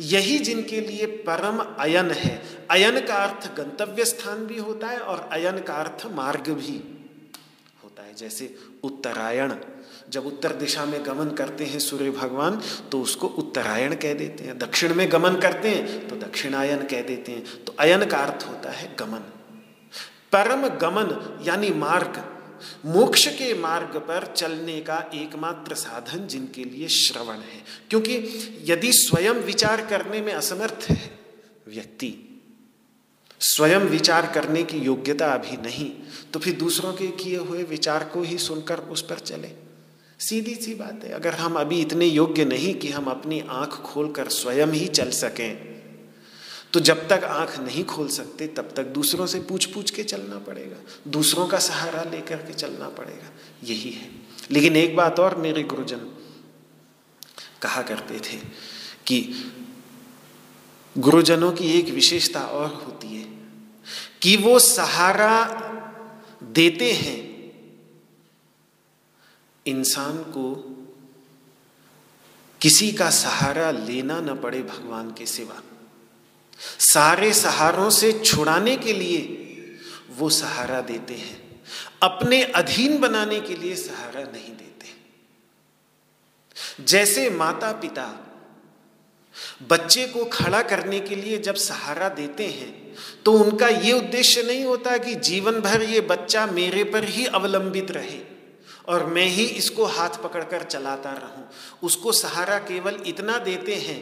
[0.00, 5.28] यही जिनके लिए परम अयन है। अयन का अर्थ गंतव्य स्थान भी होता है और
[5.32, 6.76] अयन का अर्थ मार्ग भी
[7.84, 9.52] होता है, जैसे उत्तरायण।
[10.12, 12.60] जब उत्तर दिशा में गमन करते हैं सूर्य भगवान
[12.92, 17.32] तो उसको उत्तरायण कह देते हैं। दक्षिण में गमन करते हैं तो दक्षिणायन कह देते
[17.32, 19.30] हैं। तो अयन का अर्थ होता है गमन।
[20.32, 22.22] परम गमन, यानी मार्ग।
[22.86, 28.14] मोक्ष के मार्ग पर चलने का एकमात्र साधन जिनके लिए श्रवण है। क्योंकि
[28.64, 31.10] यदि स्वयं विचार करने में असमर्थ है
[31.68, 32.14] व्यक्ति,
[33.40, 35.90] स्वयं विचार करने की योग्यता अभी नहीं
[36.32, 39.48] तो फिर दूसरों के किए हुए विचार को ही सुनकर उस पर चले।
[40.22, 44.28] सीधी सी बात है, अगर हम अभी इतने योग्य नहीं कि हम अपनी आँख खोलकर
[44.28, 45.72] स्वयं ही चल सकें
[46.72, 50.38] तो जब तक आँख नहीं खोल सकते, तब तक दूसरों से पूछ पूछ के चलना
[50.38, 50.76] पड़ेगा,
[51.08, 53.30] दूसरों का सहारा लेकर के चलना पड़ेगा,
[53.64, 54.10] यही है।
[54.50, 55.98] लेकिन एक बात और मेरे गुरुजन
[57.62, 58.36] कहा करते थे
[59.06, 59.20] कि
[60.96, 63.28] गुरुजनों की एक विशेषता और होती है
[64.22, 65.34] कि वो सहारा
[66.52, 67.31] देते हैं
[69.66, 70.54] इंसान को
[72.60, 75.62] किसी का सहारा लेना न पड़े भगवान के सिवा।
[76.78, 79.20] सारे सहारों से छुड़ाने के लिए
[80.18, 81.60] वो सहारा देते हैं।
[82.02, 84.88] अपने अधीन बनाने के लिए सहारा नहीं देते।
[86.84, 88.06] जैसे माता पिता
[89.70, 92.94] बच्चे को खड़ा करने के लिए जब सहारा देते हैं
[93.24, 97.90] तो उनका ये उद्देश्य नहीं होता कि जीवन भर ये बच्चा मेरे पर ही अवलंबित
[97.90, 98.31] रहे।
[98.88, 101.48] और मैं ही इसको हाथ पकड़कर चलाता रहूँ।
[101.82, 104.00] उसको सहारा केवल इतना देते हैं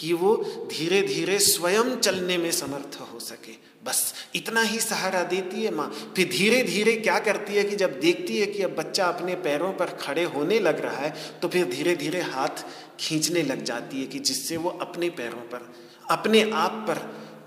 [0.00, 0.36] कि वो
[0.72, 3.52] धीरे धीरे स्वयं चलने में समर्थ हो सके।
[3.84, 7.98] बस इतना ही सहारा देती है माँ। फिर धीरे धीरे क्या करती है कि जब
[8.00, 11.64] देखती है कि अब बच्चा अपने पैरों पर खड़े होने लग रहा है तो फिर
[11.64, 12.64] धीरे धीरे हाथ
[13.00, 15.72] खींचने लग जाती है कि जिससे वो अपने पैरों पर,
[16.10, 16.98] अपने आप पर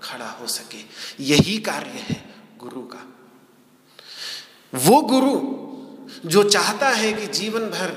[0.02, 0.78] खड़ा हो सके।
[1.24, 2.24] यही कार्य है
[2.58, 3.08] गुरु का।
[4.72, 5.61] वो गुरु
[6.24, 7.96] जो चाहता है कि जीवन भर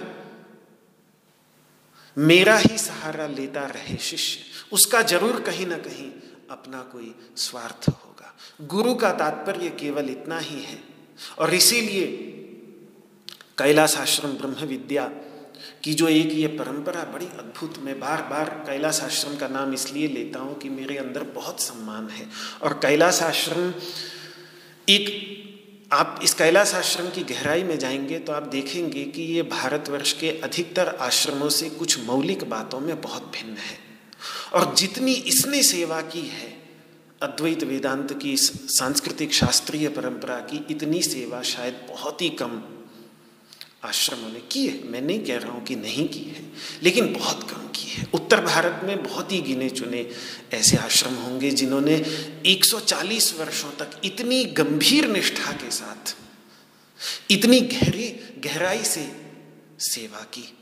[2.18, 4.40] मेरा ही सहारा लेता रहे शिष्य,
[4.72, 6.10] उसका ज़रूर कहीं ना कहीं
[6.52, 10.80] अपना कोई स्वार्थ होगा। गुरु का तात्पर्य केवल इतना ही है।
[11.40, 12.06] और इसीलिए
[13.58, 15.06] कैलाश आश्रम ब्रह्म विद्या
[15.84, 20.08] की जो एक ये परंपरा बड़ी अद्भुत, मैं बार बार कैलाश आश्रम का नाम इसलिए
[20.08, 22.28] लेता हूँ कि मेरे अंदर बहुत सम्मान है।
[22.64, 23.74] और कैलाश आश्रम
[24.90, 25.45] एक
[25.92, 30.30] आप इस कैलाश आश्रम की गहराई में जाएँगे तो आप देखेंगे कि ये भारतवर्ष के
[30.30, 33.78] अधिकतर आश्रमों से कुछ मौलिक बातों में बहुत भिन्न है।
[34.54, 36.58] और जितनी इसने सेवा की है,
[37.22, 42.62] अद्वैत वेदांत की सांस्कृतिक शास्त्रीय परंपरा की इतनी सेवा शायद बहुत ही कम
[43.86, 44.84] आश्रमों ने की है?
[44.84, 46.44] मैं नहीं कह रहा हूँ कि नहीं की है,
[46.84, 50.12] लेकिन बहुत कम की है। उत्तर भारत में बहुत ही गिने चुने
[50.54, 51.96] ऐसे आश्रम होंगे जिन्होंने
[52.46, 56.16] 140 वर्षों तक इतनी गंभीर निष्ठा के साथ,
[57.32, 58.10] इतनी गहरी,
[58.40, 59.12] गहराई से
[59.80, 60.58] सेवा की।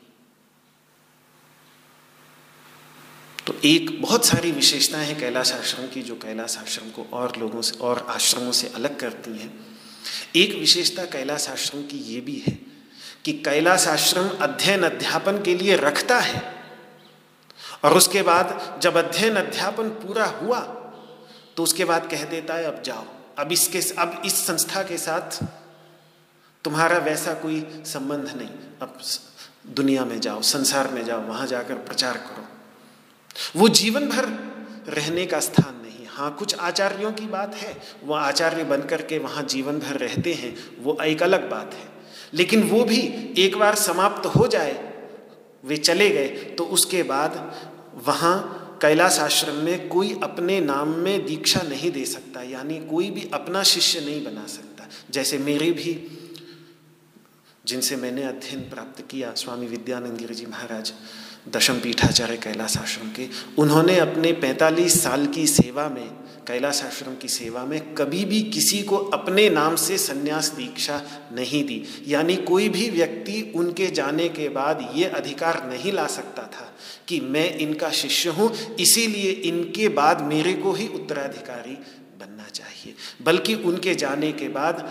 [3.48, 7.62] तो एक बहुत सारी विशेषताएँ हैं कैलाश आश्रम की, जो कैलाश आश्रम को और लोगों
[7.62, 9.78] से, और आश्रमों से अलग करती हैं।
[10.36, 12.73] एक विशेषता कैलाश आश्रम की ये भी है
[13.26, 16.42] कि कैलाश आश्रम अध्ययन अध्यापन के लिए रखता है।
[17.84, 20.60] और उसके बाद जब अध्ययन अध्यापन पूरा हुआ
[21.58, 23.06] तो उसके बाद कह देता है, अब जाओ,
[23.38, 25.44] अब इसके, अब इस संस्था के साथ
[26.64, 28.50] तुम्हारा वैसा कोई संबंध नहीं।
[28.82, 28.98] अब
[29.68, 32.48] दुनिया में जाओ, संसार में जाओ, वहाँ जाकर प्रचार करो।
[33.56, 34.26] वो जीवन भर
[34.88, 39.44] रहने का स्थान नहीं। हाँ कुछ आचार्यों की बात है। वह आचार्य बनकर के वहाँ
[39.44, 41.93] जीवन भर रहते हैं। वो एक अलग बात है।
[42.34, 43.00] लेकिन वो भी
[43.38, 44.74] एक बार समाप्त हो जाए,
[45.64, 46.28] वे चले गए
[46.58, 47.36] तो उसके बाद
[48.06, 53.30] वहाँ कैलाश आश्रम में कोई अपने नाम में दीक्षा नहीं दे सकता, यानी कोई भी
[53.34, 55.94] अपना शिष्य नहीं बना सकता। जैसे मेरे भी,
[57.66, 60.94] जिनसे मैंने अध्ययन प्राप्त किया, स्वामी विद्यानंद गिरिजी महाराज
[61.50, 63.28] दशम पीठाचार्य कैलाश आश्रम के।
[63.58, 66.08] उन्होंने अपने 45 साल की सेवा में
[66.48, 71.02] कैलाश आश्रम की सेवा में कभी भी किसी को अपने नाम से संन्यास दीक्षा
[71.34, 76.44] नहीं दी। यानी कोई भी व्यक्ति उनके जाने के बाद ये अधिकार नहीं ला सकता
[76.44, 76.72] था
[77.08, 81.78] कि मैं इनका शिष्य हूँ, इसीलिए इनके बाद मेरे को ही उत्तराधिकारी
[82.20, 84.90] बनना चाहिए। बल्कि उनके जाने के बाद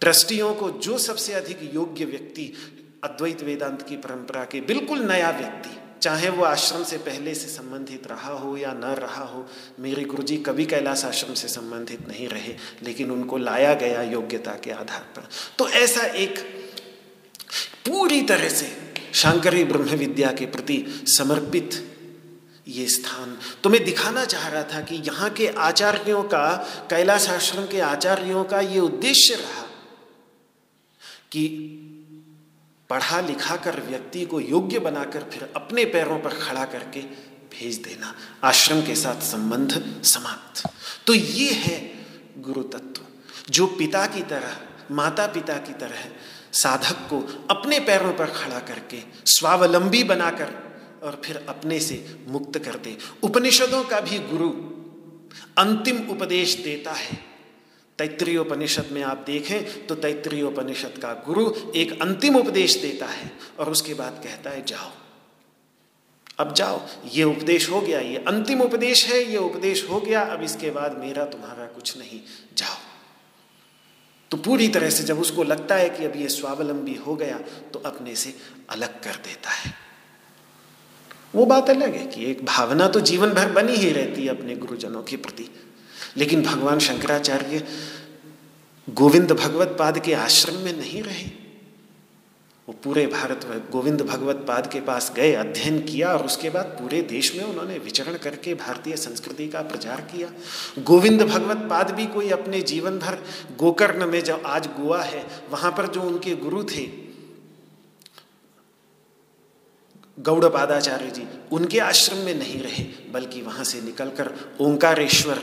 [0.00, 2.52] ट्रस्टियों को जो सबसे अधिक योग्य व्यक्ति
[3.04, 5.70] अद्वैत वेदांत की परंपरा के बिल्कुल नया व्यक्ति,
[6.02, 9.46] चाहे वो आश्रम से पहले से संबंधित रहा हो या न रहा हो,
[9.80, 14.70] मेरे गुरुजी कभी कैलाश आश्रम से संबंधित नहीं रहे, लेकिन उनको लाया गया योग्यता के
[14.70, 15.28] आधार पर।
[15.58, 16.38] तो ऐसा एक
[17.86, 18.72] पूरी तरह से
[19.14, 21.82] शांकरी ब्रह्म विद्या के प्रति समर्पित
[22.68, 26.54] ये स्थान। तो मैं दिखाना चाह रहा था कि यहाँ के आचार्यों का,
[26.90, 29.62] कैलाश आश्रम के आचार्यों का ये उद्देश्य रहा
[31.32, 31.93] कि
[32.90, 37.00] पढ़ा लिखा कर व्यक्ति को योग्य बनाकर फिर अपने पैरों पर खड़ा करके
[37.52, 38.14] भेज देना।
[38.44, 40.62] आश्रम के साथ संबंध समाप्त।
[41.06, 41.78] तो ये है
[42.38, 43.02] गुरु तत्व
[43.50, 44.56] जो पिता की तरह
[44.90, 46.04] माता पिता की तरह
[46.52, 50.52] साधक को अपने पैरों पर खड़ा करके स्वावलंबी बनाकर
[51.02, 54.48] और फिर अपने से मुक्त कर दे। उपनिषदों का भी गुरु
[55.58, 57.33] अंतिम उपदेश देता है।
[57.98, 58.38] तैतृय
[58.92, 60.40] में आप देखें तो तैतृय
[61.02, 64.90] का गुरु एक अंतिम उपदेश देता है और उसके बाद कहता है, जाओ।
[66.38, 66.80] अब जाओ।
[67.12, 70.98] ये उपदेश हो गया, ये अंतिम उपदेश है, ये उपदेश हो गया, अब इसके बाद
[70.98, 72.20] मेरा तुम्हारा कुछ नहीं।
[72.56, 72.76] जाओ।
[74.30, 77.38] तो पूरी तरह से जब उसको लगता है कि अब ये स्वावलंबी हो गया
[77.72, 78.36] तो अपने से
[78.70, 79.74] अलग कर देता है।
[81.34, 84.56] वो बात अलग है कि एक भावना तो जीवन भर बनी ही रहती है अपने
[84.56, 85.48] गुरुजनों के प्रति।
[86.16, 87.62] लेकिन भगवान शंकराचार्य
[88.88, 91.30] गोविंद भगवत पाद के आश्रम में नहीं रहे।
[92.68, 96.64] वो पूरे भारत में गोविंद भगवत पाद के पास गए, अध्ययन किया और उसके बाद
[96.64, 100.28] पूरे देश में उन्होंने विचरण करके भारतीय संस्कृति का प्रचार किया।
[100.82, 103.18] गोविंद भगवत पाद भी कोई अपने जीवन भर
[103.58, 106.86] गोकर्ण में जब आज गोवा है, वहाँ पर जो उनके गुरु थे,
[110.18, 115.42] गौड़पादाचार्य जी, उनके आश्रम में नहीं रहे, बल्कि वहाँ से निकलकर ओंकारेश्वर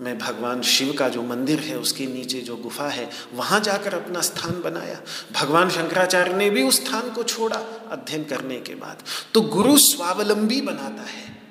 [0.00, 4.20] में भगवान शिव का जो मंदिर है, उसके नीचे जो गुफा है, वहाँ जाकर अपना
[4.20, 5.00] स्थान बनाया।
[5.32, 7.56] भगवान शंकराचार्य ने भी उस स्थान को छोड़ा
[7.90, 9.02] अध्ययन करने के बाद।
[9.34, 11.42] तो गुरु स्वावलंबी बनाता है।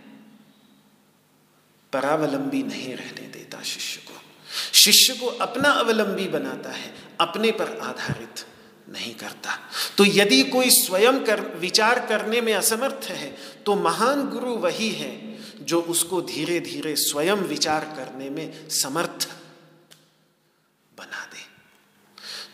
[1.93, 4.21] परावलंबी नहीं रहने देता शिष्य को।
[4.73, 8.45] शिष्य को अपना अवलंबी बनाता है, अपने पर आधारित
[8.89, 9.59] नहीं करता।
[9.97, 15.34] तो यदि कोई स्वयं कर, विचार करने में असमर्थ है तो महान गुरु वही है
[15.65, 19.27] जो उसको धीरे धीरे स्वयं विचार करने में समर्थ
[20.97, 21.43] बना दे।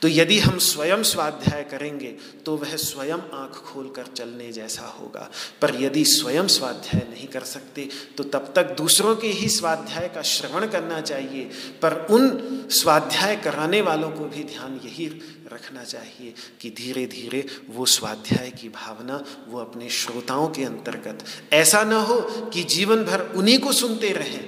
[0.02, 2.12] तो यदि हम स्वयं स्वाध्याय करेंगे
[2.46, 5.30] तो वह स्वयं आँख खोलकर चलने जैसा होगा।
[5.62, 7.88] पर यदि स्वयं स्वाध्याय नहीं कर सकते
[8.18, 11.44] तो तब तक दूसरों के ही स्वाध्याय का श्रवण करना चाहिए।
[11.82, 15.10] पर उन स्वाध्याय कराने वालों को भी ध्यान यही
[15.54, 21.84] रखना चाहिए कि धीरे धीरे वो स्वाध्याय की भावना वो अपने श्रोताओं के अंतर्गत ऐसा
[21.84, 22.20] ना हो
[22.54, 24.44] कि जीवन भर उन्हीं को सुनते रहें,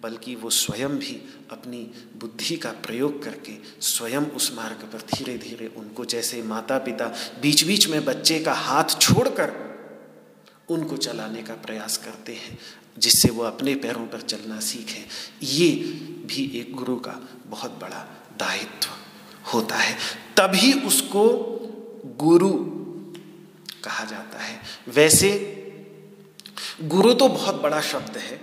[0.00, 1.14] बल्कि वो स्वयं भी
[1.50, 1.80] अपनी
[2.20, 7.06] बुद्धि का प्रयोग करके स्वयं उस मार्ग पर धीरे धीरे उनको जैसे माता पिता
[7.42, 9.52] बीच बीच में बच्चे का हाथ छोड़कर
[10.68, 12.58] उनको चलाने का प्रयास करते हैं,
[12.98, 15.04] जिससे वो अपने पैरों पर चलना सीखें।
[15.42, 15.70] ये
[16.26, 17.14] भी एक गुरु का
[17.46, 18.06] बहुत बड़ा
[18.38, 18.88] दायित्व।
[19.54, 19.96] होता है,
[20.36, 21.28] तभी उसको
[22.16, 22.50] गुरु
[23.84, 25.30] कहा जाता है। वैसे,
[26.82, 28.40] गुरु तो बहुत बड़ा शब्द है,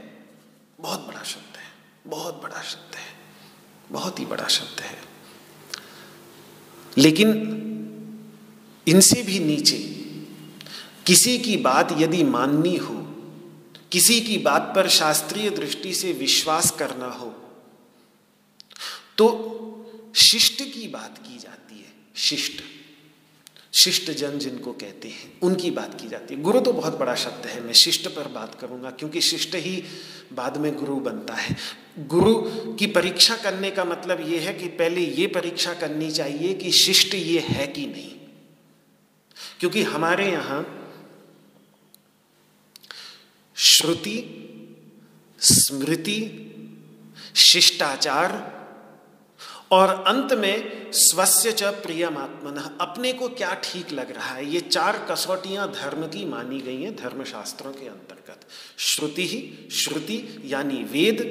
[0.80, 1.68] बहुत बड़ा शब्द है,
[2.08, 3.14] बहुत बड़ा शब्द है,
[3.92, 4.98] बहुत ही बड़ा शब्द है।
[6.98, 7.28] लेकिन
[8.88, 9.78] इनसे भी नीचे,
[11.06, 12.96] किसी की बात यदि माननी हो,
[13.92, 17.34] किसी की बात पर शास्त्रीय दृष्टि से विश्वास करना हो
[19.18, 19.28] तो
[20.16, 22.64] शिष्ट की बात की जाती है। शिष्ट।
[23.74, 27.46] शिष्ट जन जिनको कहते हैं, उनकी बात की जाती है। गुरु तो बहुत बड़ा शब्द
[27.46, 29.84] है, मैं शिष्ट पर बात करूँगा, क्योंकि शिष्ट ही
[30.34, 31.56] बाद में गुरु बनता है।
[32.00, 32.36] गुरु
[32.74, 37.14] की परीक्षा करने का मतलब यह है कि पहले ये परीक्षा करनी चाहिए कि शिष्ट
[37.14, 38.16] ये है कि नहीं।
[39.60, 40.76] क्योंकि हमारे यहाँ
[43.56, 44.46] श्रुति,
[45.40, 46.46] स्मृति,
[47.36, 48.59] शिष्टाचार
[49.72, 54.46] और अंत में स्वस्य च प्रियमात्मन, अपने को क्या ठीक लग रहा है?
[54.46, 58.48] ये चार कसौटियाँ धर्म की मानी गई हैं धर्मशास्त्रों के अंतर्गत।
[58.78, 61.22] श्रुति ही श्रुति यानी वेद,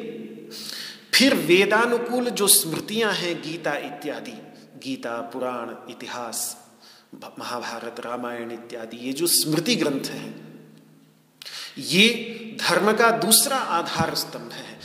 [1.14, 4.38] फिर वेदानुकूल जो स्मृतियाँ हैं, गीता इत्यादि,
[4.82, 6.56] गीता, पुराण, इतिहास
[7.38, 10.48] महाभारत, रामायण इत्यादि, ये जो स्मृति ग्रंथ हैं,
[11.78, 12.08] ये
[12.60, 14.77] धर्म का दूसरा आधार स्तंभ है।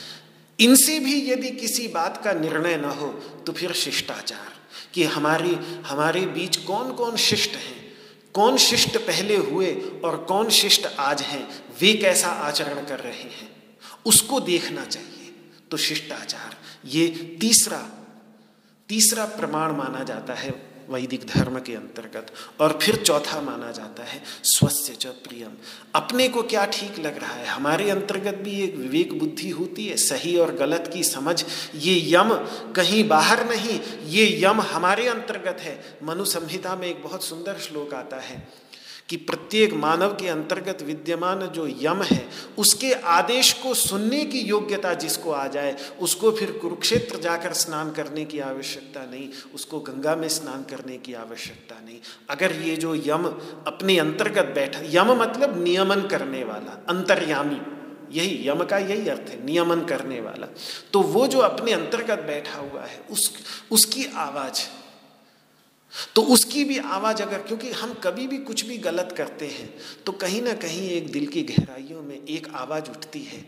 [0.60, 3.08] इनसे भी यदि किसी बात का निर्णय न हो
[3.48, 4.54] तो फिर शिष्टाचार
[4.94, 7.94] कि हमारी, हमारे बीच कौन कौन शिष्ट हैं?
[8.34, 11.66] कौन शिष्ट पहले हुए और कौन शिष्ट आज हैं?
[11.82, 13.78] वे कैसा आचरण कर रहे हैं?
[14.06, 15.36] उसको देखना चाहिए।
[15.72, 17.90] तो शिष्टाचार, ये तीसरा
[18.90, 22.28] तीसरा प्रमाण माना जाता है वैदिक धर्म के अंतर्गत।
[22.60, 25.52] और फिर चौथा माना जाता है, स्वस्य च प्रियम।
[25.96, 27.46] अपने को क्या ठीक लग रहा है?
[27.46, 32.34] हमारे अंतर्गत भी एक विवेक बुद्धि होती है, सही और गलत की समझ। ये यम
[32.76, 37.94] कहीं बाहर नहीं, ये यम हमारे अंतर्गत है। मनु संहिता में एक बहुत सुंदर श्लोक
[37.94, 38.63] आता है
[39.10, 44.94] कि प्रत्येक मानव के अंतर्गत विद्यमान जो यम है, उसके आदेश को सुनने की योग्यता
[44.94, 50.28] जिसको आ जाए, उसको फिर कुरुक्षेत्र जाकर स्नान करने की आवश्यकता नहीं, उसको गंगा में
[50.28, 52.00] स्नान करने की आवश्यकता नहीं।
[52.30, 53.26] अगर ये जो यम
[53.68, 57.62] अपने अंतर्गत बैठा, यम मतलब नियमन करने वाला, अंतर्यामी,
[58.20, 60.48] यही यम का यही अर्थ है, नियमन करने वाला।
[60.94, 63.34] तो वो जो अपने अंतर्गत बैठा हुआ है, उस,
[63.72, 64.83] उसकी आवाज़
[66.16, 69.74] तो उसकी भी आवाज़ अगर, क्योंकि हम कभी भी कुछ भी गलत करते हैं
[70.06, 73.42] तो कहीं ना कहीं एक दिल की गहराइयों में एक आवाज़ उठती है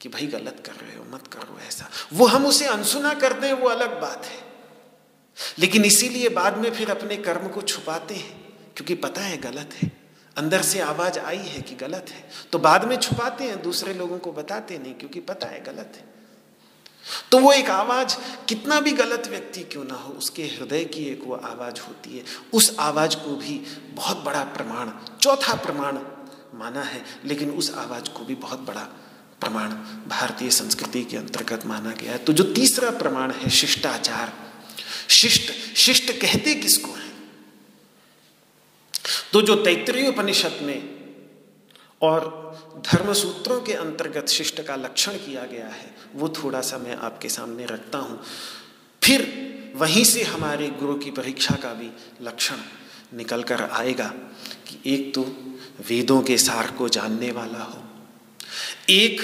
[0.00, 3.52] कि भाई गलत कर रहे हो, मत करो ऐसा। वो हम उसे अनसुना कर दें
[3.52, 4.38] वो अलग बात है।
[5.58, 9.92] लेकिन इसीलिए बाद में फिर अपने कर्म को छुपाते हैं, क्योंकि पता है गलत है।
[10.36, 14.18] अंदर से आवाज़ आई है कि गलत है। तो बाद में छुपाते हैं, दूसरे लोगों
[14.18, 16.19] को बताते नहीं, क्योंकि पता है गलत है।
[17.32, 18.16] तो वो एक आवाज़,
[18.48, 22.24] कितना भी गलत व्यक्ति क्यों ना हो, उसके हृदय की एक वो आवाज़ होती है।
[22.52, 25.98] उस आवाज़ को भी बहुत बड़ा प्रमाण, चौथा प्रमाण
[26.58, 28.80] माना है, लेकिन उस आवाज़ को भी बहुत बड़ा
[29.40, 29.68] प्रमाण
[30.08, 34.32] भारतीय संस्कृति के अंतर्गत माना गया है। तो जो तीसरा प्रमाण है, शिष्टाचार।
[35.08, 37.10] शिष्ट शिष्ट कहते किसको है?
[39.32, 41.00] तो जो तैतरीय उपनिषद में
[42.02, 42.40] और
[42.92, 47.28] धर्म सूत्रों के अंतर्गत शिष्ट का लक्षण किया गया है वो थोड़ा सा मैं आपके
[47.28, 48.20] सामने रखता हूँ।
[49.02, 51.90] फिर वहीं से हमारे गुरु की परीक्षा का भी
[52.22, 52.56] लक्षण
[53.16, 54.06] निकल कर आएगा
[54.66, 55.22] कि एक तो
[55.88, 57.82] वेदों के सार को जानने वाला हो,
[58.90, 59.20] एक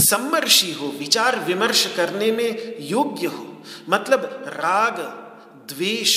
[0.00, 5.00] सम्मर्षि हो, विचार विमर्श करने में योग्य हो मतलब राग,
[5.68, 6.14] द्वेष,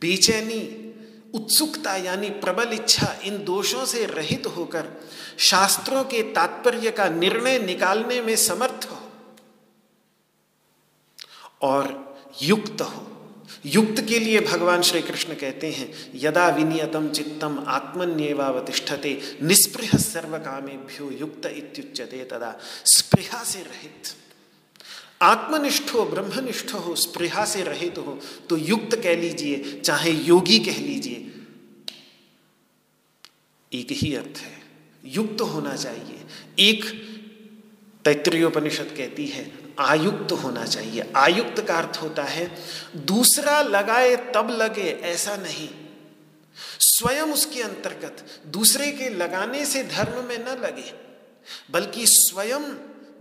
[0.00, 0.60] बेचैनी
[1.34, 4.88] उत्सुकता यानी प्रबल इच्छा इन दोषों से रहित होकर
[5.38, 8.98] शास्त्रों के तात्पर्य का निर्णय निकालने में समर्थ हो
[11.62, 13.06] और युक्त हो।
[13.66, 21.10] युक्त के लिए भगवान श्री कृष्ण कहते हैं, यदा विनियतम चित्तम आत्मन्यवावतिष्ठते, निस्पृह सर्व कामेभ्यो
[21.10, 24.14] युक्त इत्युच्यते तदा स्पृहा से रहित
[25.22, 28.18] आत्मनिष्ठ हो, ब्रह्मनिष्ठ हो, स्पृहा से रहित हो
[28.50, 31.28] तो युक्त कह लीजिए, चाहे योगी कह लीजिए।
[33.72, 34.60] एक ही अर्थ है,
[35.04, 36.24] युक्त होना चाहिए।
[36.60, 36.84] एक
[38.04, 39.50] तैत्रीयोपनिषद कहती है,
[39.80, 42.50] आयुक्त होना चाहिए। आयुक्त का अर्थ होता है,
[42.96, 45.68] दूसरा लगाए तब लगे, ऐसा नहीं।
[46.80, 50.92] स्वयं उसके अंतर्गत, दूसरे के लगाने से धर्म में न लगे,
[51.70, 52.64] बल्कि स्वयं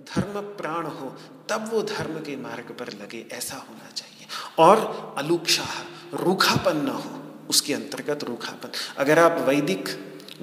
[0.07, 1.15] धर्म प्राण हो,
[1.49, 4.27] तब वो धर्म के मार्ग पर लगे, ऐसा होना चाहिए।
[4.59, 5.73] और अलुक्षाह
[6.15, 9.89] रूखापन न हो, उसके अंतर्गत रूखापन। अगर आप वैदिक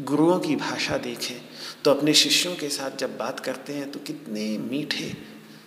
[0.00, 1.40] गुरुओं की भाषा देखें
[1.84, 5.16] तो अपने शिष्यों के साथ जब बात करते हैं तो कितने मीठे,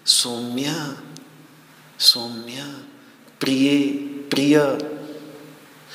[0.06, 0.76] सौम्या
[2.00, 2.66] सौम्या,
[3.40, 3.88] प्रिय
[4.30, 4.58] प्रिय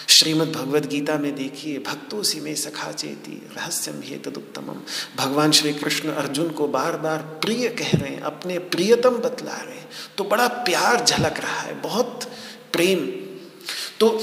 [0.08, 4.62] श्रीमद् भगवद गीता में देखिए, भक्तों से में सखा चेती, रहस्यम हे तदुत्तम
[5.16, 9.78] भगवान श्री कृष्ण अर्जुन को बार बार प्रिय कह रहे हैं, अपने प्रियतम बतला रहे
[9.78, 9.88] हैं।
[10.18, 12.30] तो बड़ा प्यार झलक रहा है, बहुत
[12.72, 13.06] प्रेम।
[14.00, 14.20] तो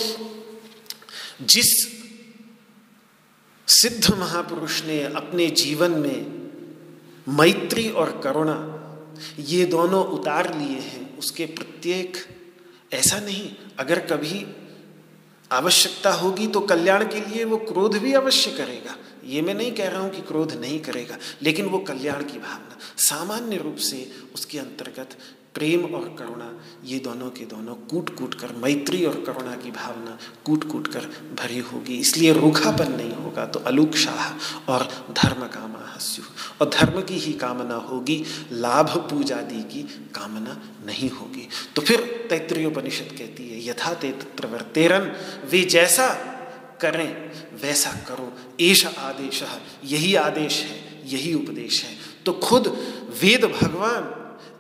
[1.42, 1.88] जिस
[3.68, 6.44] सिद्ध महापुरुष ने अपने जीवन में
[7.30, 8.80] मैत्री और करुणा,
[9.40, 12.18] ये दोनों उतार लिए हैं, उसके प्रत्येक,
[12.94, 14.46] ऐसा नहीं, अगर कभी
[15.54, 18.96] आवश्यकता होगी तो कल्याण के लिए वो क्रोध भी अवश्य करेगा।
[19.26, 22.78] ये मैं नहीं कह रहा हूँ कि क्रोध नहीं करेगा, लेकिन वो कल्याण की भावना
[23.02, 25.18] सामान्य रूप से उसके अंतर्गत
[25.56, 26.50] प्रेम और करुणा,
[26.86, 31.10] ये दोनों के दोनों कूट कूट कर मैत्री और करुणा की भावना कूट कूट कर
[31.40, 36.24] भरी होगी। इसलिए रूखापन नहीं होगा तो अलूक शाह और धर्म कामा हस्यु
[36.62, 39.82] और धर्म की ही कामना होगी, लाभ पूजा पूजादि की
[40.16, 45.12] कामना नहीं होगी। तो फिर तैत्रीयोपनिषद कहती है यथा ते तत्र वर्तेरन
[45.52, 46.08] वे जैसा
[46.82, 47.32] करें,
[47.62, 49.44] वैसा करो। एश आदेश,
[49.84, 51.96] यही आदेश है, यही उपदेश है।
[52.26, 52.68] तो खुद
[53.22, 54.04] वेद भगवान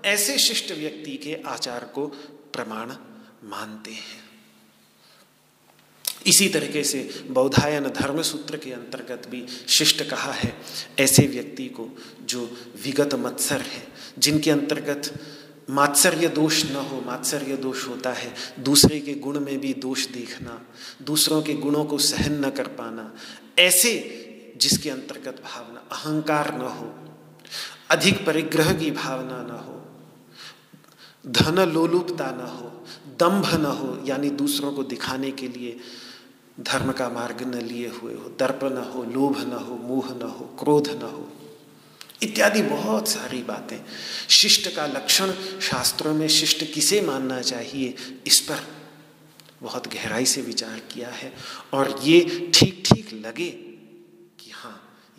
[0.05, 2.07] ऐसे शिष्ट व्यक्ति के आचार को
[2.53, 2.91] प्रमाण
[3.43, 4.23] मानते हैं।
[6.25, 10.53] इसी तरीके से बौधायन धर्म सूत्र के अंतर्गत भी शिष्ट कहा है,
[10.99, 11.89] ऐसे व्यक्ति को
[12.21, 12.45] जो
[12.83, 13.87] विगत मत्सर है,
[14.19, 15.13] जिनके अंतर्गत
[15.69, 20.65] मात्सर्य दोष न हो, मात्सर्य दोष होता है, दूसरे के गुण में भी दोष देखना,
[21.01, 23.15] दूसरों के गुणों को सहन न कर पाना,
[23.59, 23.93] ऐसे
[24.57, 26.93] जिसके अंतर्गत भावना अहंकार न हो,
[27.89, 29.72] अधिक परिग्रह की भावना न हो
[31.27, 35.79] धन लोलुपता न हो, दंभ न हो, यानी दूसरों को दिखाने के लिए
[36.59, 40.21] धर्म का मार्ग न लिए हुए हो, दर्प न हो, लोभ न हो, मोह न
[40.21, 41.29] हो, क्रोध न हो।
[42.23, 43.85] इत्यादि बहुत सारी बातें।
[44.29, 47.95] शिष्ट का लक्षण शास्त्रों में शिष्ट किसे मानना चाहिए,
[48.27, 48.59] इस पर
[49.61, 51.33] बहुत गहराई से विचार किया है
[51.73, 53.72] और ये ठीक ठीक लगे।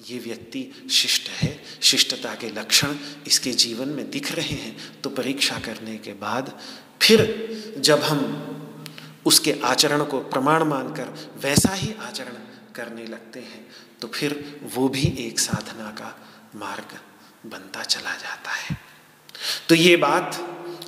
[0.04, 2.94] ये व्यक्ति शिष्ट है, शिष्टता के लक्षण
[3.26, 6.52] इसके जीवन में दिख रहे हैं। तो परीक्षा करने के बाद
[7.02, 7.22] फिर
[7.78, 8.20] जब हम
[9.26, 12.36] उसके आचरण को प्रमाण मानकर वैसा ही आचरण
[12.74, 13.66] करने लगते हैं
[14.00, 16.16] तो फिर वो भी एक साधना का
[16.56, 16.98] मार्ग
[17.46, 18.76] बनता चला जाता है।
[19.68, 20.36] तो ये बात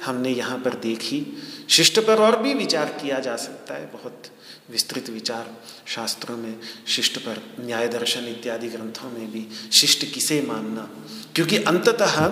[0.04, 1.20] हमने यहाँ पर देखी।
[1.68, 4.22] शिष्ट पर और भी विचार किया जा सकता है। बहुत
[4.70, 10.90] विस्तृत विचार शास्त्रों में, शिष्ट पर, न्याय दर्शन इत्यादि ग्रंथों में भी शिष्ट किसे मानना?
[11.34, 12.26] क्योंकि अंततः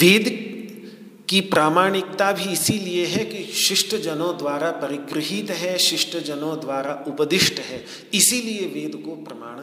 [0.00, 0.54] वेद
[1.28, 7.58] की प्रामाणिकता भी इसीलिए है कि शिष्ट जनों द्वारा परिगृहित है शिष्ट जनों द्वारा उपदिष्ट
[7.58, 9.56] है। इसीलिए वेद को प्रमाण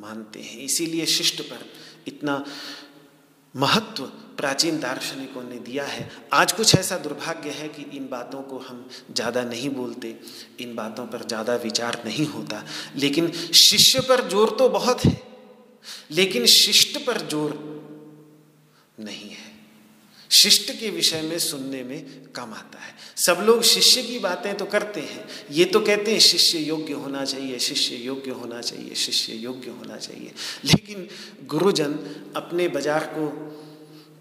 [0.00, 1.72] मानते हैं। इसीलिए शिष्ट पर
[2.06, 2.44] इतना
[3.56, 8.58] महत्व प्राचीन दार्शनिकों ने दिया है। आज कुछ ऐसा दुर्भाग्य है कि इन बातों को
[8.58, 10.14] हम ज़्यादा नहीं बोलते,
[10.60, 12.64] इन बातों पर ज़्यादा विचार नहीं होता।
[12.96, 15.20] लेकिन शिष्य पर ज़ोर तो बहुत है,
[16.10, 17.56] लेकिन शिष्ट पर ज़ोर
[18.98, 19.46] नहीं है।
[20.30, 24.64] शिष्ट के विषय में सुनने में कम आता है। सब लोग शिष्य की बातें तो
[24.66, 29.32] करते हैं। ये तो कहते हैं, शिष्य योग्य होना चाहिए, शिष्य योग्य होना चाहिए, शिष्य
[29.34, 30.32] योग्य होना चाहिए।
[30.64, 31.08] लेकिन
[31.46, 31.98] गुरुजन
[32.36, 33.26] अपने बाज़ार को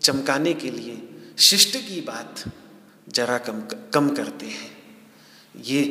[0.01, 1.01] चमकाने के लिए
[1.39, 2.43] शिष्ट की बात
[3.09, 3.61] जरा कम
[3.93, 4.71] कम करते हैं।
[5.55, 5.83] ये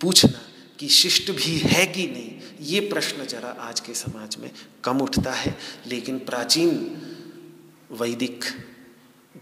[0.00, 0.40] पूछना
[0.78, 4.50] कि शिष्ट भी है कि नहीं, ये प्रश्न जरा आज के समाज में
[4.84, 6.70] कम उठता है, लेकिन प्राचीन
[7.92, 8.44] वैदिक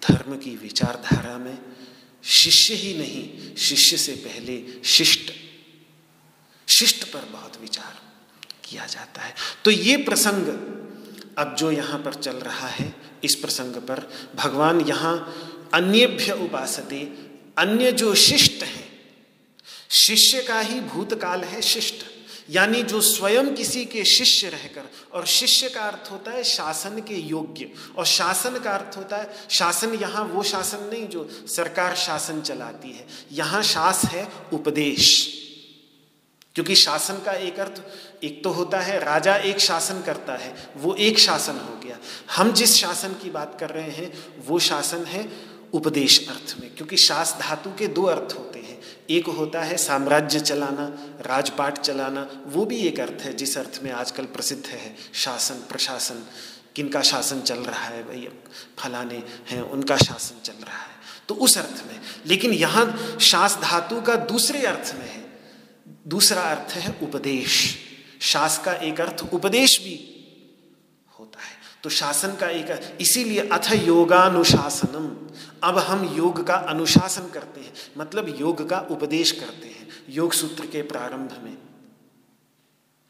[0.02, 1.58] धर्म की विचारधारा में
[2.24, 5.32] शिष्य ही नहीं, शिष्य से पहले शिष्ट
[6.68, 8.00] शिष्ट पर बहुत विचार
[8.64, 9.34] किया जाता है।
[9.64, 10.46] तो ये प्रसंग
[11.38, 12.94] अब जो यहाँ पर चल रहा है
[13.24, 15.14] इस प्रसंग पर भगवान यहाँ
[15.74, 17.00] अन्यभ्य उपासते,
[17.58, 18.88] अन्य जो शिष्ट हैं,
[19.90, 22.04] शिष्य का ही भूतकाल है शिष्ट,
[22.50, 27.16] यानी जो स्वयं किसी के शिष्य रहकर, और शिष्य का अर्थ होता है शासन के
[27.16, 32.40] योग्य, और शासन का अर्थ होता है शासन यहाँ वो शासन नहीं जो सरकार शासन
[32.40, 35.10] चलाती है, यहाँ शास है उपदेश,
[36.54, 37.82] क्योंकि शासन का एक अर्थ
[38.22, 41.98] एक तो होता है, राजा एक शासन करता है, वो एक शासन हो गया।
[42.36, 44.12] हम जिस शासन की बात कर रहे हैं,
[44.46, 45.32] वो शासन है
[45.72, 50.40] उपदेश अर्थ में, क्योंकि शास धातु के दो अर्थ होते हैं। एक होता है साम्राज्य
[50.40, 55.54] चलाना, राजपाट चलाना, वो भी एक अर्थ है, जिस अर्थ में आजकल प्रसिद्ध है, शासन,
[55.54, 56.26] प्रशासन।
[56.76, 58.28] किनका शासन चल रहा है भाई?
[58.78, 60.92] फलाने हैं, उनका शासन चल रहा है।
[61.28, 65.40] तो उस अर्थ में। लेकिन यहाँ शास धातु का दूसरे अर्थ में है।
[66.06, 67.78] दूसरा अर्थ है उपदेश।
[68.22, 69.94] शास का एक अर्थ उपदेश भी
[71.18, 77.60] होता है। तो शासन का एक इसीलिए अथ योगानुशासनम। अब हम योग का अनुशासन करते
[77.60, 81.58] हैं मतलब योग का उपदेश करते हैं, योग सूत्र के प्रारंभ में।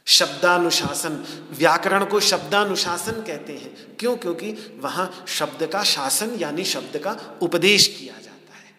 [0.06, 4.16] शब्दानुशासन, व्याकरण को शब्दानुशासन कहते हैं। क्यों?
[4.16, 8.74] क्योंकि वहाँ शब्द का शासन यानी शब्द का उपदेश किया जाता है।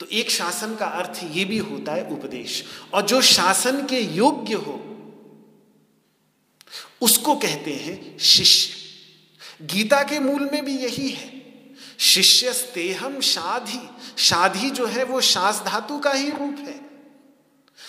[0.00, 2.64] तो एक शासन का अर्थ ये भी होता है उपदेश।
[2.94, 4.87] और जो शासन के योग्य हो
[7.00, 8.74] उसको कहते हैं शिष्य।
[9.62, 11.42] गीता के मूल में भी यही है।
[11.98, 13.88] शिष्य स्तेहम शाधि।
[14.18, 16.77] शाधि जो है वो शास धातु का ही रूप है।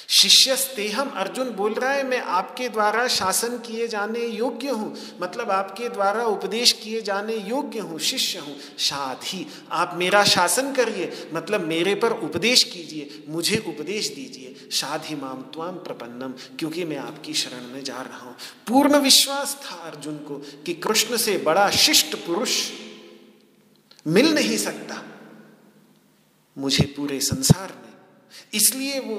[0.09, 5.51] शिष्यस्ते हम अर्जुन बोल रहा है, मैं आपके द्वारा शासन किए जाने योग्य हूँ मतलब
[5.51, 11.67] आपके द्वारा उपदेश किए जाने योग्य हूँ, शिष्य हूँ। साधी आप मेरा शासन करिए मतलब
[11.67, 17.67] मेरे पर उपदेश कीजिए, मुझे उपदेश दीजिए। साधी माम त्वाम प्रपन्नम, क्योंकि मैं आपकी शरण
[17.73, 18.35] में जा रहा हूँ।
[18.67, 22.57] पूर्ण विश्वास था अर्जुन को कि कृष्ण से बड़ा शिष्ट पुरुष
[24.05, 25.01] मिल नहीं सकता।
[26.57, 27.93] मुझे पूरे संसार में,
[28.53, 29.15] इसलिए वो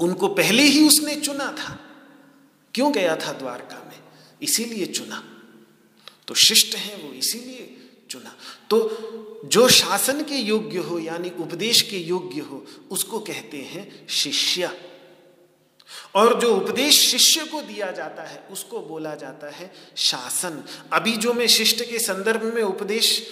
[0.00, 1.80] उनको पहले ही उसने चुना था।
[2.74, 4.00] क्यों गया था द्वारका में?
[4.42, 5.32] इसीलिए चुना।
[6.28, 8.36] तो शिष्ट है वो, इसीलिए चुना।
[8.70, 8.78] तो
[9.44, 14.90] जो शासन के योग्य हो, यानी उपदेश के योग्य हो, उसको कहते हैं शिष्य।
[16.14, 21.32] और जो उपदेश शिष्य को दिया जाता है, उसको बोला जाता है शासन। अभी जो
[21.32, 23.26] मैं शिष्ट के संदर्भ में उपदेश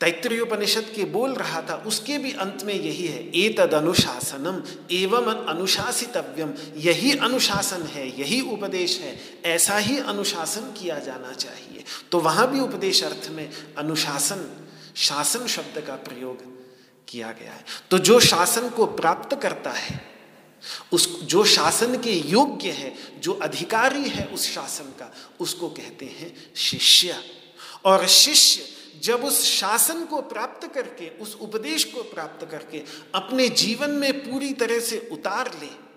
[0.00, 5.46] तैत्रीयोपनिषद के बोल रहा था, उसके भी अंत में यही है ए तद अनुशासनम एवं
[5.46, 12.50] अनुशासितव्यम, यही अनुशासन है, यही उपदेश है, ऐसा ही अनुशासन किया जाना चाहिए। तो वहाँ
[12.50, 16.36] भी उपदेश अर्थ में अनुशासन, शासन शब्द का प्रयोग
[17.08, 20.00] किया गया है। तो जो शासन को प्राप्त करता है,
[20.92, 26.52] उस, जो शासन के योग्य है, जो अधिकारी है उस शासन का, उसको कहते हैं
[26.56, 27.16] शिष्य।
[27.84, 32.78] और शिष्य जब उस शासन को प्राप्त करके, उस उपदेश को प्राप्त करके,
[33.14, 35.88] अपने जीवन में पूरी तरह से उतार ले,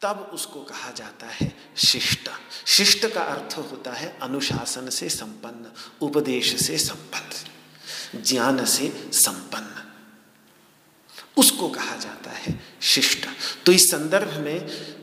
[0.00, 2.30] तब उसको कहा जाता है शिष्ट।
[2.66, 9.92] शिष्ट का अर्थ होता है अनुशासन से संपन्न, उपदेश से संपन्न, ज्ञान से संपन्न।
[11.36, 13.26] उसको कहा जाता है शिष्ट।
[13.66, 14.94] तो इस संदर्भ में,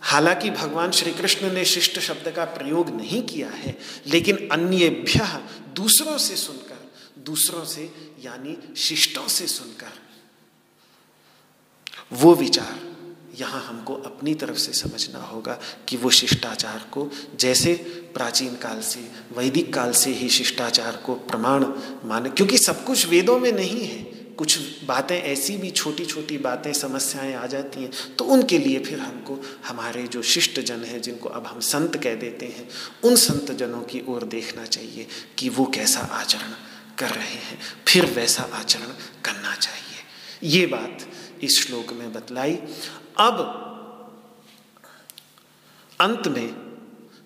[0.00, 6.18] हालाँकि भगवान श्री कृष्ण ने शिष्ट शब्द का प्रयोग नहीं किया है, लेकिन अन्यभ्य दूसरों
[6.18, 7.92] से सुनकर, दूसरों से,
[8.22, 9.92] यानी शिष्टों से सुनकर।
[12.12, 12.90] वो विचार
[13.38, 17.74] यहाँ हमको अपनी तरफ़ से समझना होगा कि वो शिष्टाचार को, जैसे
[18.14, 19.00] प्राचीन काल से,
[19.36, 21.64] वैदिक काल से ही शिष्टाचार को प्रमाण
[22.04, 26.72] माने, क्योंकि सब कुछ वेदों में नहीं है। कुछ बातें, ऐसी भी छोटी छोटी बातें,
[26.72, 29.36] समस्याएँ आ जाती हैं तो उनके लिए फिर हमको,
[29.66, 32.68] हमारे जो शिष्ट जन हैं, जिनको अब हम संत कह देते हैं,
[33.04, 35.06] उन संत जनों की ओर देखना चाहिए
[35.38, 36.54] कि वो कैसा आचरण
[36.98, 38.92] कर रहे हैं। फिर वैसा आचरण
[39.24, 41.06] करना चाहिए। ये बात
[41.42, 42.56] इस श्लोक में बतलाई।
[43.18, 43.36] अब
[46.00, 46.48] अंत में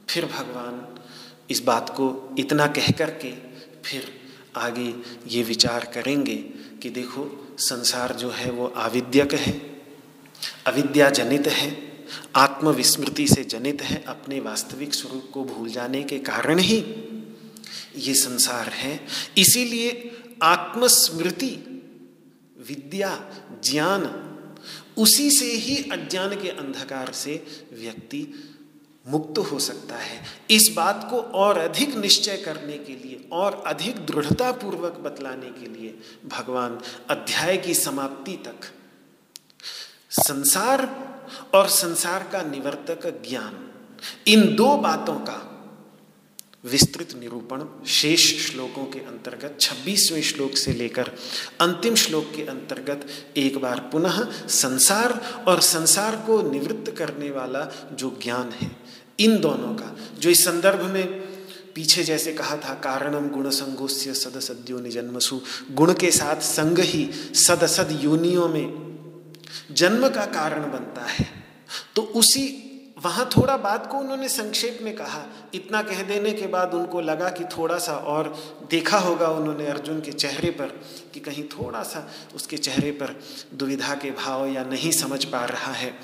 [0.08, 1.02] फिर भगवान
[1.50, 3.32] इस बात को इतना कह करके
[3.84, 4.23] फिर
[4.56, 4.94] आगे
[5.28, 6.36] ये विचार करेंगे
[6.82, 9.82] कि देखो, संसार जो है वो आविद्यक है,
[10.66, 11.94] अविद्या जनित है,
[12.36, 16.78] आत्मविस्मृति से जनित है अपने वास्तविक स्वरूप को भूल जाने के कारण ही
[17.96, 19.06] ये संसार है।
[19.38, 21.56] इसीलिए आत्मस्मृति,
[22.68, 23.30] विद्या,
[23.64, 24.30] ज्ञान,
[24.96, 28.26] उसी से ही अज्ञान के अंधकार से व्यक्ति
[29.06, 33.96] मुक्त हो सकता है। इस बात को और अधिक निश्चय करने के लिए, और अधिक
[34.06, 36.78] दृढ़ता पूर्वक बतलाने के लिए भगवान
[37.10, 38.72] अध्याय की समाप्ति तक
[40.10, 40.88] संसार
[41.54, 43.70] और संसार का निवर्तक ज्ञान,
[44.26, 45.50] इन दो बातों का
[46.64, 51.10] विस्तृत निरूपण शेष श्लोकों के अंतर्गत 26वें श्लोक से लेकर
[51.60, 58.18] अंतिम श्लोक के अंतर्गत एक बार पुनः संसार और संसार को निवृत्त करने वाला जो
[58.22, 58.83] ज्ञान है
[59.20, 61.06] इन दोनों का। जो इस संदर्भ में
[61.74, 65.40] पीछे जैसे कहा था, कारणम गुण संगोस्य सदसद्यो निजन्मसु।
[65.70, 68.84] गुण के साथ संग ही सदसद योनियों में
[69.72, 71.28] जन्म का कारण बनता है।
[71.96, 72.60] तो उसी,
[73.04, 77.28] वहाँ थोड़ा बात को उन्होंने संक्षेप में कहा। इतना कह देने के बाद उनको लगा
[77.28, 78.38] कि थोड़ा सा और
[78.70, 80.64] देखा होगा उन्होंने अर्जुन के चेहरे पर
[81.14, 83.20] कि कहीं थोड़ा सा उसके चेहरे पर
[83.54, 85.94] दुविधा के भाव या नहीं समझ पा रहा है।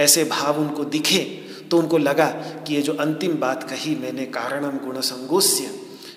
[0.00, 1.18] ऐसे भाव उनको दिखे
[1.70, 2.26] तो उनको लगा
[2.66, 5.70] कि ये जो अंतिम बात कही मैंने कारणम गुण संगोस्य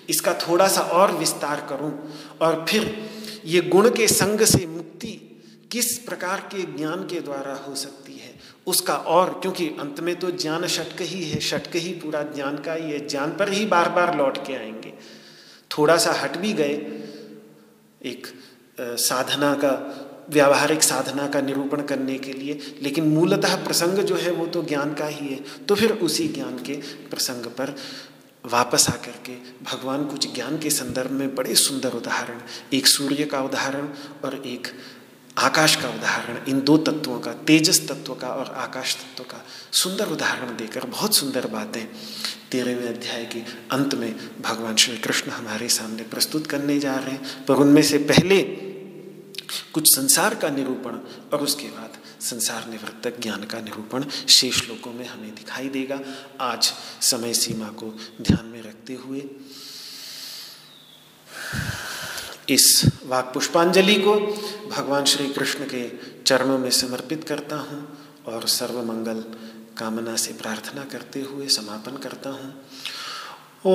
[0.08, 1.92] इसका थोड़ा सा और विस्तार करूँ।
[2.40, 3.10] और फिर
[3.44, 5.10] ये गुण के संग से मुक्ति
[5.72, 8.32] किस प्रकार के ज्ञान के द्वारा हो सकती है,
[8.66, 12.72] उसका और, क्योंकि अंत में तो ज्ञान षटक ही है, षटक ही पूरा ज्ञान का
[12.72, 14.92] है ज्ञान पर ही बार बार लौट के आएँगे।
[15.70, 16.74] थोड़ा सा हट भी गए,
[18.02, 18.26] एक
[18.80, 19.72] साधना का
[20.30, 24.94] व्यावहारिक साधना का निरूपण करने के लिए, लेकिन मूलतः प्रसंग जो है वो तो ज्ञान
[24.94, 26.74] का ही है। तो फिर उसी ज्ञान के
[27.10, 27.76] प्रसंग पर
[28.46, 29.32] वापस आकर के
[29.64, 32.40] भगवान कुछ ज्ञान के संदर्भ में बड़े सुंदर उदाहरण,
[32.72, 33.88] एक सूर्य का उदाहरण
[34.24, 34.68] और एक
[35.38, 40.06] आकाश का उदाहरण, इन दो तत्वों का, तेजस तत्व का और आकाश तत्व का सुंदर
[40.06, 41.86] उदाहरण देकर बहुत सुंदर बातें
[42.50, 47.44] तेरहवें अध्याय के अंत में भगवान श्री कृष्ण हमारे सामने प्रस्तुत करने जा रहे हैं।
[47.44, 48.42] पर उनमें से पहले
[49.74, 50.98] कुछ संसार का निरूपण
[51.32, 56.00] और उसके बाद संसार निवृत्तक ज्ञान का निरूपण शेष लोकों में हमें दिखाई देगा।
[56.40, 59.22] आज समय सीमा को ध्यान में रखते हुए
[62.48, 64.14] इस वाक पुष्पांजलि को
[64.70, 65.88] भगवान श्री कृष्ण के
[66.22, 69.24] चरणों में समर्पित करता हूँ और सर्वमंगल
[69.78, 72.54] कामना से प्रार्थना करते हुए समापन करता हूँ।
[73.66, 73.74] ओ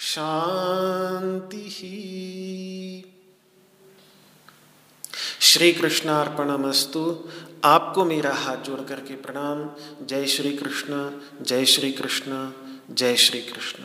[0.00, 1.68] शांति
[5.40, 7.28] श्री कृष्णार्पणमस्तु
[7.64, 9.70] आपको मेरा हाथ जोड़ करके प्रणाम।
[10.06, 11.10] जय श्री कृष्ण
[11.44, 12.50] जय श्री कृष्ण
[12.90, 13.82] जय श्री कृष्ण